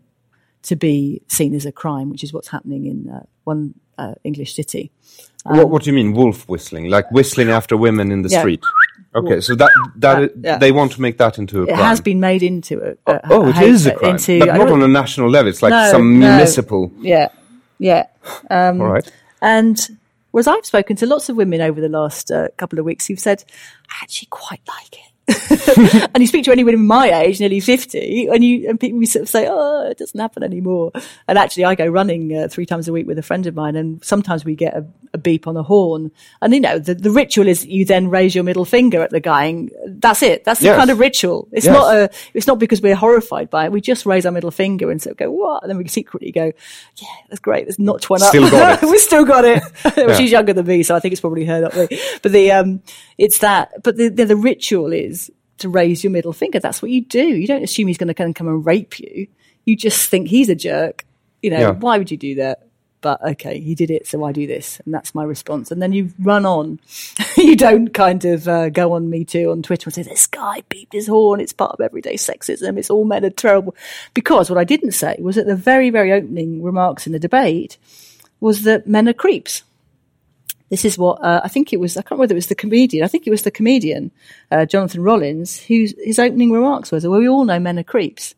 [0.63, 4.54] to be seen as a crime, which is what's happening in uh, one uh, English
[4.56, 4.91] city.
[5.43, 6.89] what, what do you mean, wolf whistling?
[6.89, 8.39] Like whistling after women in the Um, Yeah.
[8.41, 8.64] street?
[9.16, 10.58] Okay, so that that yeah.
[10.58, 11.80] they want to make that into a It crime.
[11.86, 14.70] has been made into a, a oh, it hate- is a crime, into- but not
[14.70, 15.50] on a national level.
[15.50, 16.28] It's like No, some no.
[16.28, 16.91] municipal.
[17.00, 17.30] Yeah,
[17.80, 18.08] yeah.
[18.50, 19.10] Um, All right.
[19.41, 19.78] And
[20.32, 23.20] whereas I've spoken to lots of women over the last uh, couple of weeks who've
[23.20, 23.46] said,
[23.89, 25.12] I actually quite like it.
[26.13, 29.30] and you speak to anyone my age, nearly 50, and you, and people sort of
[29.30, 30.91] say, oh, it doesn't happen anymore.
[31.28, 33.76] And actually I go running uh, three times a week with a friend of mine
[33.76, 36.11] and sometimes we get a, a beep on a horn.
[36.41, 39.19] And you know, the, the ritual is you then raise your middle finger at the
[39.19, 40.43] guy and that's it.
[40.43, 40.78] That's the Yes.
[40.78, 41.47] kind of ritual.
[41.51, 41.73] It's Yes.
[41.73, 43.71] not a, it's not because we're horrified by it.
[43.71, 45.63] We just raise our middle finger and sort of go, what?
[45.63, 46.51] And then we secretly go,
[46.97, 47.65] yeah, that's great.
[47.65, 48.51] Let's notch one Still up.
[48.51, 48.89] got it.
[48.91, 49.63] we still got it.
[49.95, 50.17] Yeah.
[50.17, 51.88] She's younger than me, so I think it's probably her, not me.
[52.21, 52.82] But the, um,
[53.17, 55.14] it's that, but the, the, the ritual is
[55.60, 56.60] to raise your middle finger.
[56.60, 57.24] That's what you do.
[57.26, 59.28] You don't assume he's going to come and rape you.
[59.66, 61.06] You just think he's a jerk.
[61.41, 61.72] You know, Yeah.
[61.72, 62.62] why would you do that?
[63.01, 65.70] But okay, he did it, so I do this, and that's my response.
[65.70, 66.80] And then you run on.
[67.38, 70.64] you don't kind of uh, go on Me Too on Twitter and say this guy
[70.72, 71.39] beeped his horn.
[71.39, 72.80] It's part of everyday sexism.
[72.80, 73.76] It's all men are terrible.
[74.16, 77.78] Because what I didn't say was at the very, very opening remarks in the debate,
[78.39, 79.62] was that men are creeps.
[80.70, 81.95] This is what uh, I think it was.
[81.95, 83.03] I can't remember whether it was the comedian.
[83.03, 84.11] I think it was the comedian
[84.51, 88.34] uh, Jonathan Rollins whose his opening remarks was, "Well, we all know men are creeps."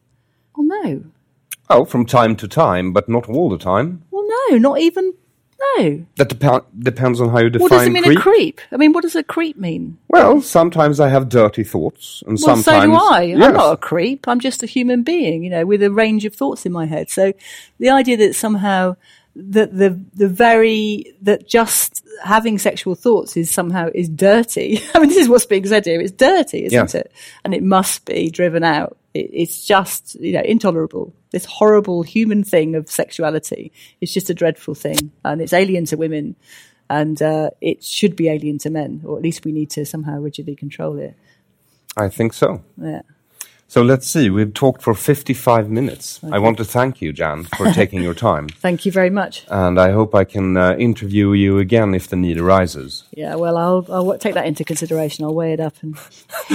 [0.56, 1.04] Well, no.
[1.70, 4.04] Oh, from time to time, but not all the time.
[4.12, 5.14] Well, no, not even
[5.78, 6.06] no.
[6.18, 8.18] That dep- depends on how you define What does it mean creep.
[8.18, 8.62] a creep?
[8.72, 9.98] I mean, what does a creep mean?
[10.08, 13.22] Well, sometimes I have dirty thoughts, and Well, sometimes so do I.
[13.24, 13.44] Yes.
[13.44, 14.28] I'm not a creep.
[14.28, 17.10] I'm just a human being, you know, with a range of thoughts in my head.
[17.10, 17.34] So
[17.80, 18.98] the idea that somehow
[19.40, 24.80] that the the very that just having sexual thoughts is somehow is dirty.
[24.96, 26.02] I mean, this is what's being said here.
[26.02, 27.00] It's dirty, isn't Yeah.
[27.02, 27.12] it?
[27.46, 28.98] And it must be driven out.
[29.14, 31.14] It, it's just you know intolerable.
[31.32, 33.72] This horrible human thing of sexuality
[34.02, 36.36] is just a dreadful thing, and it's alien to women.
[36.90, 40.20] And uh, it should be alien to men, or at least we need to somehow
[40.20, 41.16] rigidly control it.
[41.98, 42.64] I think so.
[42.82, 43.02] Yeah.
[43.70, 44.30] So let's see.
[44.30, 46.22] We've talked for 55 minutes.
[46.32, 48.48] I want to thank you, Jan, for taking your time.
[48.48, 49.46] Thank you very much.
[49.50, 53.04] And I hope I can uh, interview you again if the need arises.
[53.12, 55.26] Yeah, well, I'll, I'll take that into consideration.
[55.26, 55.98] I'll weigh it up and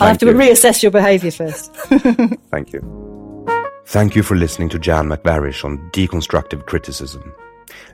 [0.00, 0.32] I'll have to you.
[0.32, 1.74] reassess your behaviour first.
[1.74, 2.80] Thank you.
[3.88, 7.34] Thank you for listening to Jan Macvarish on deconstructive criticism.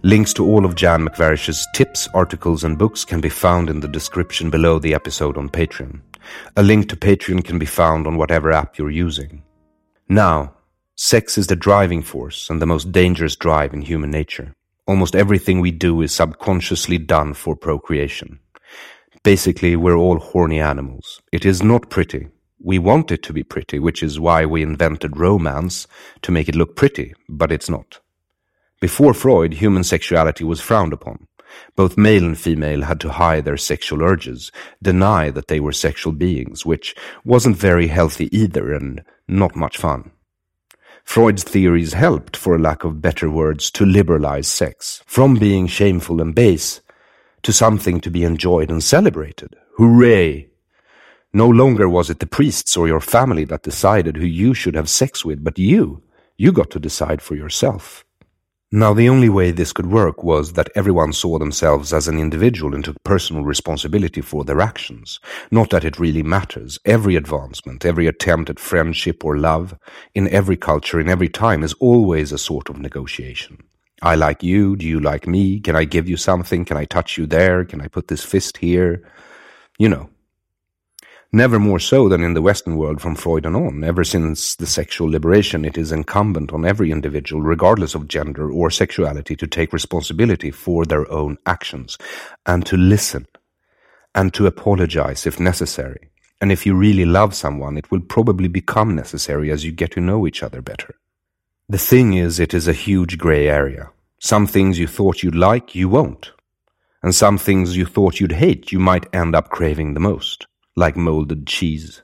[0.03, 3.89] Links to all of Jan Macvarish's tips, articles, and books can be found in the
[3.89, 6.01] description below the episode on Patreon.
[6.57, 9.43] A link to Patreon can be found on whatever app you're using.
[10.09, 10.55] Now,
[10.95, 14.55] sex is the driving force and the most dangerous drive in human nature.
[14.87, 18.41] Almost everything we do is subconsciously done for procreation.
[19.23, 21.23] Basically, we're all horny animals.
[21.31, 22.29] It is not pretty.
[22.59, 25.87] We want it to be pretty, which is why we invented romance
[26.23, 28.01] to make it look pretty, but it's not.
[28.81, 31.29] Before Freud, human sexuality was frowned upon.
[31.77, 36.13] Both male and female had to hide their sexual urges, deny that they were sexual
[36.13, 36.95] beings, which
[37.25, 40.11] wasn't very healthy either and not much fun.
[41.05, 46.35] Freud's theories helped, for lack of better words, to liberalize sex, from being shameful and
[46.35, 46.81] base
[47.43, 49.57] to something to be enjoyed and celebrated.
[49.77, 50.49] Hooray!
[51.33, 54.89] No longer was it the priests or your family that decided who you should have
[54.89, 56.03] sex with, but you.
[56.37, 58.05] You got to decide for yourself.
[58.75, 62.75] Now, the only way this could work was that everyone saw themselves as an individual
[62.75, 65.21] and took personal responsibility for their actions.
[65.51, 66.79] Not that it really matters.
[66.87, 69.77] Every advancement, every attempt at friendship or love,
[70.15, 73.59] in every culture, in every time, is always a sort of negotiation.
[74.01, 75.61] I like you, do you like me?
[75.61, 76.65] Can I give you something?
[76.65, 77.67] Can I touch you there?
[77.67, 79.07] Can I put this fist here?
[79.79, 80.09] You know.
[81.35, 83.83] Never more so than in the Western world from Freud and on.
[83.85, 88.71] Ever since the sexual liberation, it is incumbent on every individual, regardless of gender or
[88.71, 91.97] sexuality, to take responsibility for their own actions
[92.45, 93.27] and to listen
[94.15, 96.11] and to apologize if necessary.
[96.43, 100.03] And if you really love someone, it will probably become necessary as you get to
[100.03, 100.97] know each other better.
[101.67, 103.91] The thing is, it is a huge grey area.
[104.19, 106.33] Some things you thought you'd like, you won't.
[107.03, 110.47] And some things you thought you'd hate, you might end up craving the most
[110.77, 112.03] like molded cheese.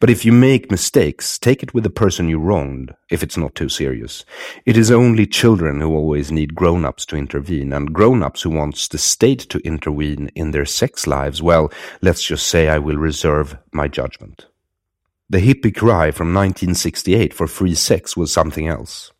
[0.00, 3.54] But if you make mistakes, take it with the person you wronged, if it's not
[3.54, 4.24] too serious.
[4.66, 8.98] It is only children who always need grown-ups to intervene, and grown-ups who wants the
[8.98, 13.88] state to intervene in their sex lives, well, let's just say I will reserve my
[13.88, 14.46] judgment.
[15.28, 19.12] The hippie cry from 1968 for free sex was something else.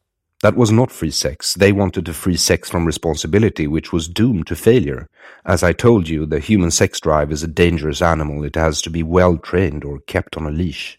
[0.42, 1.52] That was not free sex.
[1.52, 5.06] They wanted to free sex from responsibility, which was doomed to failure.
[5.44, 8.42] As I told you, the human sex drive is a dangerous animal.
[8.44, 10.98] It has to be well trained or kept on a leash.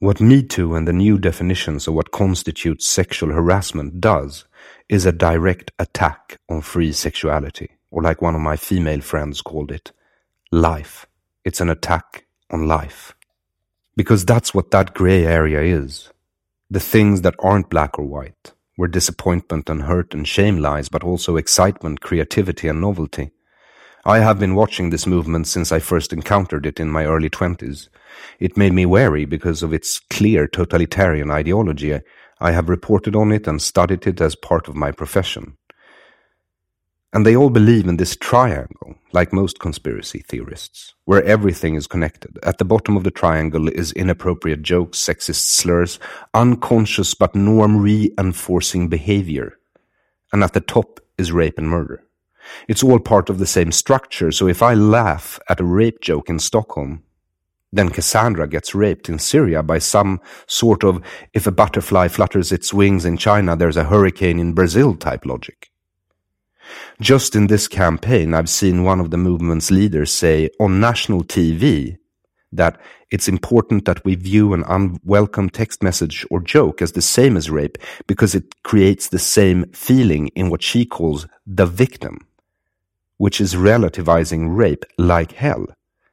[0.00, 4.44] What Me Too and the new definitions of what constitutes sexual harassment does
[4.88, 9.70] is a direct attack on free sexuality, or like one of my female friends called
[9.70, 9.92] it,
[10.50, 11.06] life.
[11.44, 13.14] It's an attack on life.
[13.96, 16.10] Because that's what that grey area is
[16.72, 21.04] the things that aren't black or white, where disappointment and hurt and shame lies, but
[21.04, 23.30] also excitement, creativity, and novelty.
[24.06, 27.90] I have been watching this movement since I first encountered it in my early twenties.
[28.40, 32.00] It made me wary because of its clear totalitarian ideology.
[32.40, 35.58] I have reported on it and studied it as part of my profession.
[37.14, 42.38] And they all believe in this triangle, like most conspiracy theorists, where everything is connected.
[42.42, 45.98] At the bottom of the triangle is inappropriate jokes, sexist slurs,
[46.32, 49.58] unconscious but norm reinforcing behavior.
[50.32, 52.02] And at the top is rape and murder.
[52.66, 56.30] It's all part of the same structure, so if I laugh at a rape joke
[56.30, 57.02] in Stockholm,
[57.72, 61.00] then Cassandra gets raped in Syria by some sort of
[61.32, 65.71] if a butterfly flutters its wings in China, there's a hurricane in Brazil type logic.
[67.00, 71.98] Just in this campaign, I've seen one of the movement's leaders say on national TV
[72.52, 72.80] that
[73.10, 77.50] it's important that we view an unwelcome text message or joke as the same as
[77.50, 82.26] rape because it creates the same feeling in what she calls the victim,
[83.16, 85.66] which is relativizing rape like hell.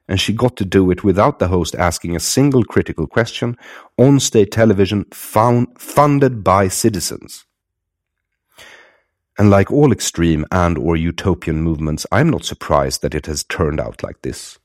[0.08, 3.56] And she got to do it without the host asking a single critical question
[3.96, 7.44] on state television found, funded by citizens.
[9.40, 13.80] And like all extreme and or utopian movements, I'm not surprised that it has turned
[13.80, 14.58] out like this.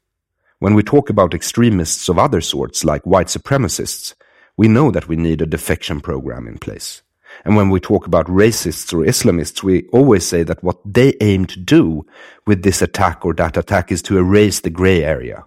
[0.60, 4.16] When we talk about extremists of other sorts, like white supremacists,
[4.58, 7.04] we know that we need a defection program in place.
[7.46, 11.46] And when we talk about racists or Islamists, we always say that what they aim
[11.46, 12.06] to do
[12.46, 15.46] with this attack or that attack is to erase the gray area.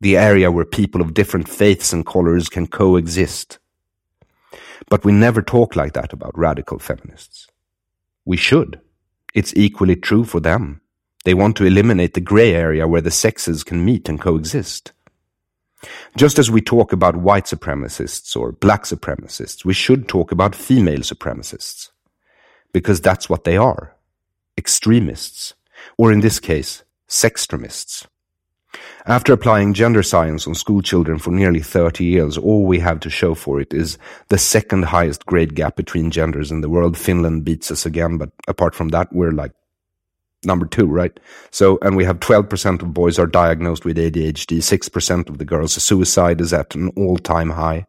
[0.00, 3.60] The area where people of different faiths and colors can coexist.
[4.90, 7.46] But we never talk like that about radical feminists.
[8.28, 8.78] We should.
[9.32, 10.82] It's equally true for them.
[11.24, 14.92] They want to eliminate the gray area where the sexes can meet and coexist.
[16.14, 20.98] Just as we talk about white supremacists or black supremacists, we should talk about female
[20.98, 21.88] supremacists.
[22.70, 23.96] Because that's what they are.
[24.58, 25.54] Extremists.
[25.96, 28.06] Or in this case, sextremists.
[29.06, 33.10] After applying gender science on school children for nearly 30 years, all we have to
[33.10, 33.96] show for it is
[34.28, 36.96] the second highest grade gap between genders in the world.
[36.96, 39.52] Finland beats us again, but apart from that, we're like
[40.44, 41.18] number two, right?
[41.50, 45.72] So, and we have 12% of boys are diagnosed with ADHD, 6% of the girls.
[45.72, 47.86] Suicide is at an all time high.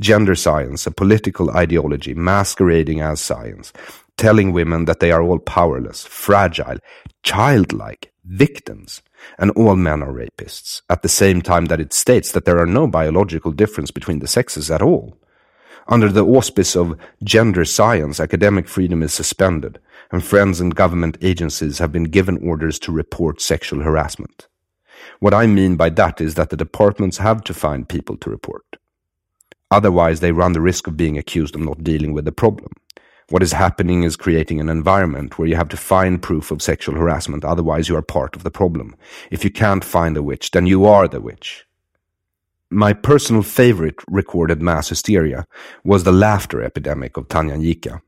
[0.00, 3.72] Gender science, a political ideology masquerading as science,
[4.16, 6.78] telling women that they are all powerless, fragile,
[7.22, 9.00] childlike, victims,
[9.38, 12.66] and all men are rapists, at the same time that it states that there are
[12.66, 15.16] no biological difference between the sexes at all.
[15.88, 19.78] Under the auspice of gender science, academic freedom is suspended,
[20.12, 24.46] and friends and government agencies have been given orders to report sexual harassment.
[25.18, 28.76] What I mean by that is that the departments have to find people to report.
[29.70, 32.72] Otherwise, they run the risk of being accused of not dealing with the problem.
[33.30, 36.96] What is happening is creating an environment where you have to find proof of sexual
[36.96, 38.96] harassment, otherwise, you are part of the problem.
[39.30, 41.64] If you can't find a witch, then you are the witch.
[42.70, 45.46] My personal favorite recorded mass hysteria
[45.84, 48.02] was the laughter epidemic of Tanganyika.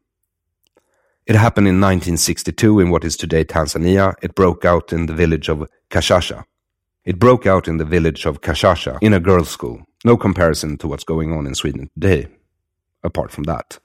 [1.25, 4.15] It happened in 1962 in what is today Tanzania.
[4.23, 6.45] It broke out in the village of Kashasha.
[7.05, 9.85] It broke out in the village of Kashasha in a girls' school.
[10.05, 12.27] No comparison to what's going on in Sweden today,
[13.05, 13.79] apart from that.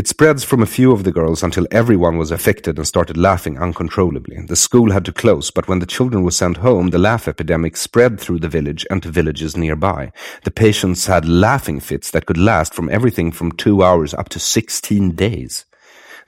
[0.00, 3.58] It spreads from a few of the girls until everyone was affected and started laughing
[3.58, 4.40] uncontrollably.
[4.46, 7.76] The school had to close, but when the children were sent home, the laugh epidemic
[7.76, 10.10] spread through the village and to villages nearby.
[10.44, 14.38] The patients had laughing fits that could last from everything from two hours up to
[14.38, 15.66] 16 days.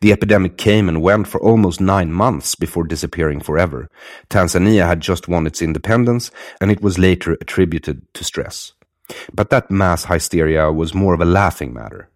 [0.02, 3.88] The epidemic came and went for almost nine months before disappearing forever.
[4.28, 6.30] Tanzania had just won its independence,
[6.60, 8.74] and it was later attributed to stress.
[9.32, 12.10] But that mass hysteria was more of a laughing matter.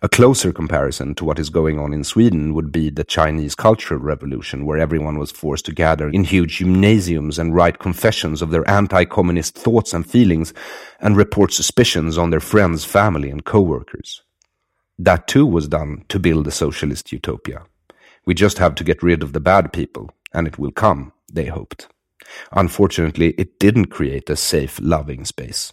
[0.00, 3.98] A closer comparison to what is going on in Sweden would be the Chinese Cultural
[3.98, 8.68] Revolution, where everyone was forced to gather in huge gymnasiums and write confessions of their
[8.70, 10.54] anti-communist thoughts and feelings
[11.00, 14.22] and report suspicions on their friends, family, and co-workers.
[15.00, 17.64] That too was done to build a socialist utopia.
[18.24, 21.46] We just have to get rid of the bad people, and it will come, they
[21.46, 21.88] hoped.
[22.52, 25.72] Unfortunately, it didn't create a safe, loving space.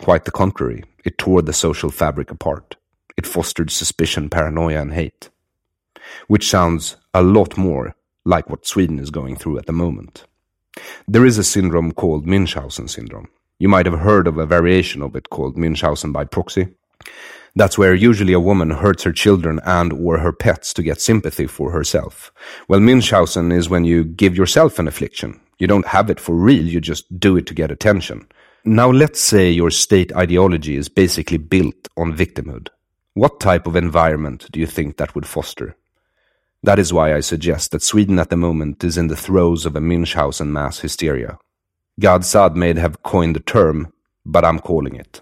[0.00, 2.76] Quite the contrary, it tore the social fabric apart.
[3.16, 5.30] It fostered suspicion, paranoia, and hate.
[6.26, 7.94] Which sounds a lot more
[8.24, 10.24] like what Sweden is going through at the moment.
[11.06, 13.28] There is a syndrome called Munchausen syndrome.
[13.58, 16.68] You might have heard of a variation of it called Munchausen by proxy.
[17.54, 21.46] That's where usually a woman hurts her children and or her pets to get sympathy
[21.46, 22.32] for herself.
[22.68, 25.38] Well, Munchausen is when you give yourself an affliction.
[25.58, 28.26] You don't have it for real, you just do it to get attention.
[28.64, 32.68] Now let's say your state ideology is basically built on victimhood.
[33.14, 35.76] What type of environment do you think that would foster?
[36.62, 39.76] That is why I suggest that Sweden at the moment is in the throes of
[39.76, 41.38] a Munchausen mass hysteria.
[42.00, 43.92] Gad Saad may have coined the term,
[44.24, 45.20] but I'm calling it.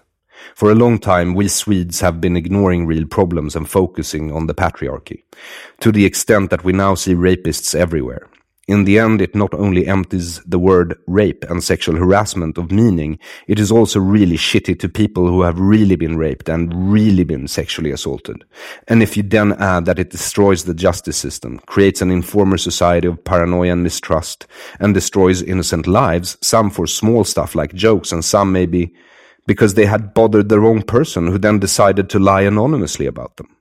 [0.55, 4.55] For a long time, we Swedes have been ignoring real problems and focusing on the
[4.55, 5.23] patriarchy,
[5.81, 8.29] to the extent that we now see rapists everywhere.
[8.71, 13.19] In the end, it not only empties the word rape and sexual harassment of meaning,
[13.45, 17.49] it is also really shitty to people who have really been raped and really been
[17.49, 18.45] sexually assaulted.
[18.87, 23.09] And if you then add that it destroys the justice system, creates an informer society
[23.09, 24.47] of paranoia and mistrust,
[24.79, 28.95] and destroys innocent lives, some for small stuff like jokes and some maybe
[29.47, 33.53] because they had bothered the wrong person who then decided to lie anonymously about them.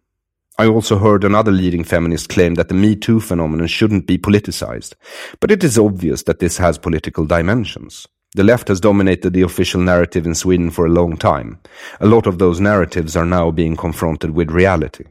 [0.61, 4.93] I also heard another leading feminist claim that the Me Too phenomenon shouldn't be politicized,
[5.41, 8.07] but it is obvious that this has political dimensions.
[8.35, 11.61] The left has dominated the official narrative in Sweden for a long time.
[11.99, 15.05] A lot of those narratives are now being confronted with reality.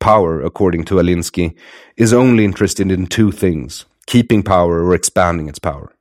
[0.00, 1.56] Power, according to Alinsky,
[1.96, 5.96] is only interested in two things keeping power or expanding its power.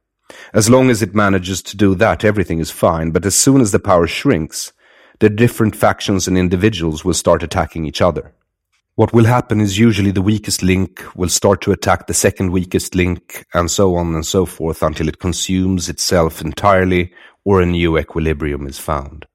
[0.53, 3.72] As long as it manages to do that, everything is fine, but as soon as
[3.72, 4.73] the power shrinks,
[5.19, 8.34] the different factions and individuals will start attacking each other.
[8.98, 12.95] What will happen is usually the weakest link will start to attack the second weakest
[12.95, 17.14] link, and so on and so forth until it consumes itself entirely
[17.45, 19.28] or a new equilibrium is found.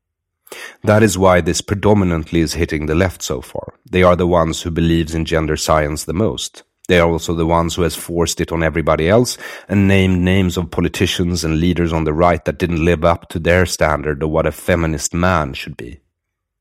[0.82, 3.74] That is why this predominantly is hitting the left so far.
[3.88, 6.64] They are the ones who believes in gender science the most.
[6.88, 10.56] They are also the ones who has forced it on everybody else and named names
[10.56, 14.30] of politicians and leaders on the right that didn't live up to their standard of
[14.30, 16.00] what a feminist man should be.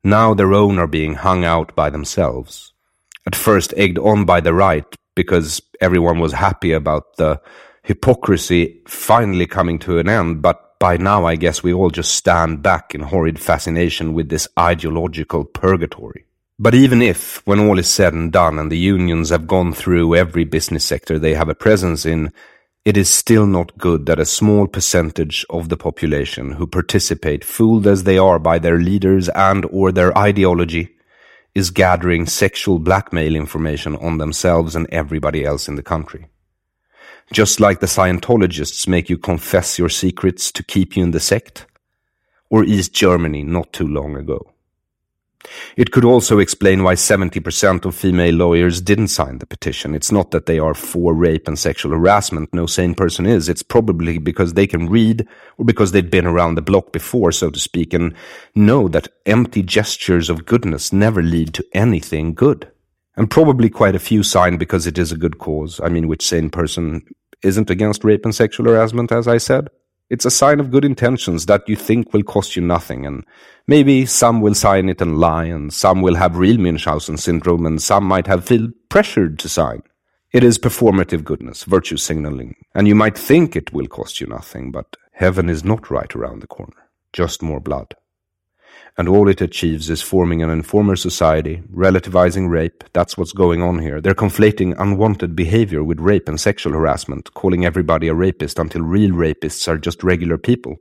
[0.03, 2.71] Now their own are being hung out by themselves.
[3.25, 4.85] At first egged on by the right
[5.15, 7.41] because everyone was happy about the
[7.83, 12.63] hypocrisy finally coming to an end, but by now I guess we all just stand
[12.63, 16.25] back in horrid fascination with this ideological purgatory.
[16.57, 20.15] But even if, when all is said and done and the unions have gone through
[20.15, 22.31] every business sector they have a presence in,
[22.83, 27.85] it is still not good that a small percentage of the population who participate, fooled
[27.85, 30.95] as they are by their leaders and or their ideology,
[31.53, 36.27] is gathering sexual blackmail information on themselves and everybody else in the country.
[37.33, 41.65] Just like the Scientologists make you confess your secrets to keep you in the sect,
[42.49, 44.50] or East Germany not too long ago.
[45.75, 49.95] It could also explain why 70% of female lawyers didn't sign the petition.
[49.95, 53.49] It's not that they are for rape and sexual harassment, no sane person is.
[53.49, 55.27] It's probably because they can read
[55.57, 58.13] or because they've been around the block before, so to speak, and
[58.55, 62.71] know that empty gestures of goodness never lead to anything good.
[63.15, 65.79] And probably quite a few signed because it is a good cause.
[65.83, 67.03] I mean, which sane person
[67.43, 69.69] isn't against rape and sexual harassment, as I said?
[70.11, 73.23] It's a sign of good intentions that you think will cost you nothing, and
[73.65, 77.81] maybe some will sign it and lie, and some will have real Munchausen syndrome, and
[77.81, 79.83] some might have feel pressured to sign.
[80.33, 84.69] It is performative goodness, virtue signaling, and you might think it will cost you nothing,
[84.69, 87.95] but heaven is not right around the corner, just more blood
[88.97, 92.83] and all it achieves is forming an informer society, relativizing rape.
[92.93, 94.01] That's what's going on here.
[94.01, 99.11] They're conflating unwanted behavior with rape and sexual harassment, calling everybody a rapist until real
[99.11, 100.77] rapists are just regular people.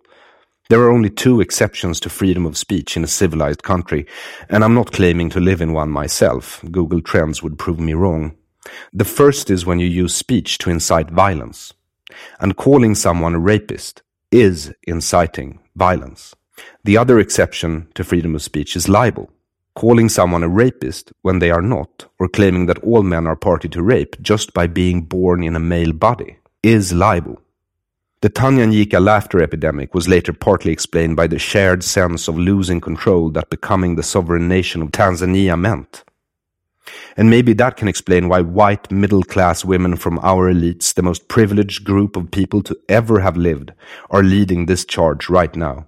[0.70, 4.07] There are only two exceptions to freedom of speech in a civilized country,
[4.49, 6.62] and I'm not claiming to live in one myself.
[6.70, 8.37] Google Trends would prove me wrong.
[8.93, 11.73] The first is when you use speech to incite violence.
[12.39, 16.35] And calling someone a rapist is inciting violence.
[16.85, 19.31] The other exception to freedom of speech is libel.
[19.74, 23.68] Calling someone a rapist when they are not, or claiming that all men are party
[23.68, 27.40] to rape just by being born in a male body, is libel.
[28.22, 33.31] The Tanganyika laughter epidemic was later partly explained by the shared sense of losing control
[33.31, 36.05] that becoming the sovereign nation of Tanzania meant.
[37.16, 41.28] And maybe that can explain why white middle class women from our elites, the most
[41.28, 43.72] privileged group of people to ever have lived,
[44.10, 45.86] are leading this charge right now.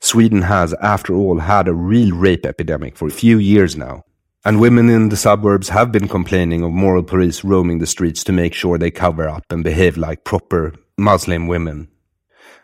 [0.00, 4.04] Sweden has, after all, had a real rape epidemic for a few years now.
[4.44, 8.32] And women in the suburbs have been complaining of moral police roaming the streets to
[8.32, 11.88] make sure they cover up and behave like proper Muslim women.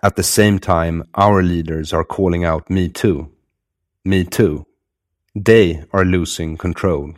[0.02, 3.32] At the same time, our leaders are calling out Me Too.
[4.04, 4.66] Me Too.
[5.34, 7.14] They are losing control.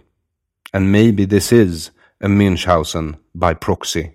[0.72, 1.90] And maybe this is
[2.20, 4.14] a Munchausen by proxy,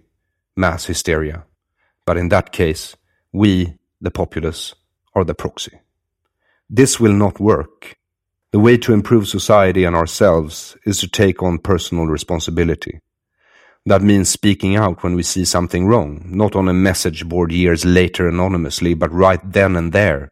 [0.55, 1.45] mass hysteria.
[2.05, 2.95] But in that case,
[3.31, 4.73] we, the populace,
[5.13, 5.79] are the proxy.
[6.69, 7.97] This will not work.
[8.51, 12.99] The way to improve society and ourselves is to take on personal responsibility.
[13.85, 17.83] That means speaking out when we see something wrong, not on a message board years
[17.83, 20.31] later anonymously, but right then and there.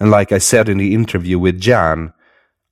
[0.00, 2.12] And like I said in the interview with Jan,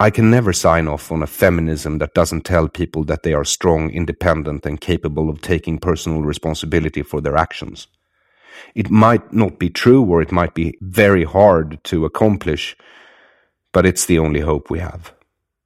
[0.00, 3.44] I can never sign off on a feminism that doesn't tell people that they are
[3.44, 7.86] strong, independent, and capable of taking personal responsibility for their actions.
[8.74, 12.76] It might not be true or it might be very hard to accomplish,
[13.72, 15.12] but it's the only hope we have.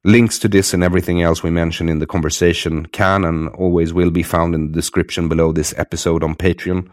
[0.04, 4.10] Links to this and everything else we mentioned in the conversation can and always will
[4.10, 6.88] be found in the description below this episode on Patreon.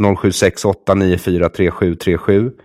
[0.00, 2.58] 0768943737.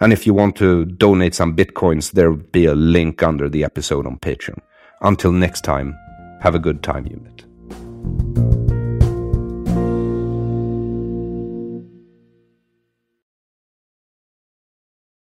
[0.00, 3.64] And if you want to donate some bitcoins, there will be a link under the
[3.64, 4.60] episode on Patreon.
[5.00, 5.96] Until next time,
[6.40, 8.55] have a good time, unit.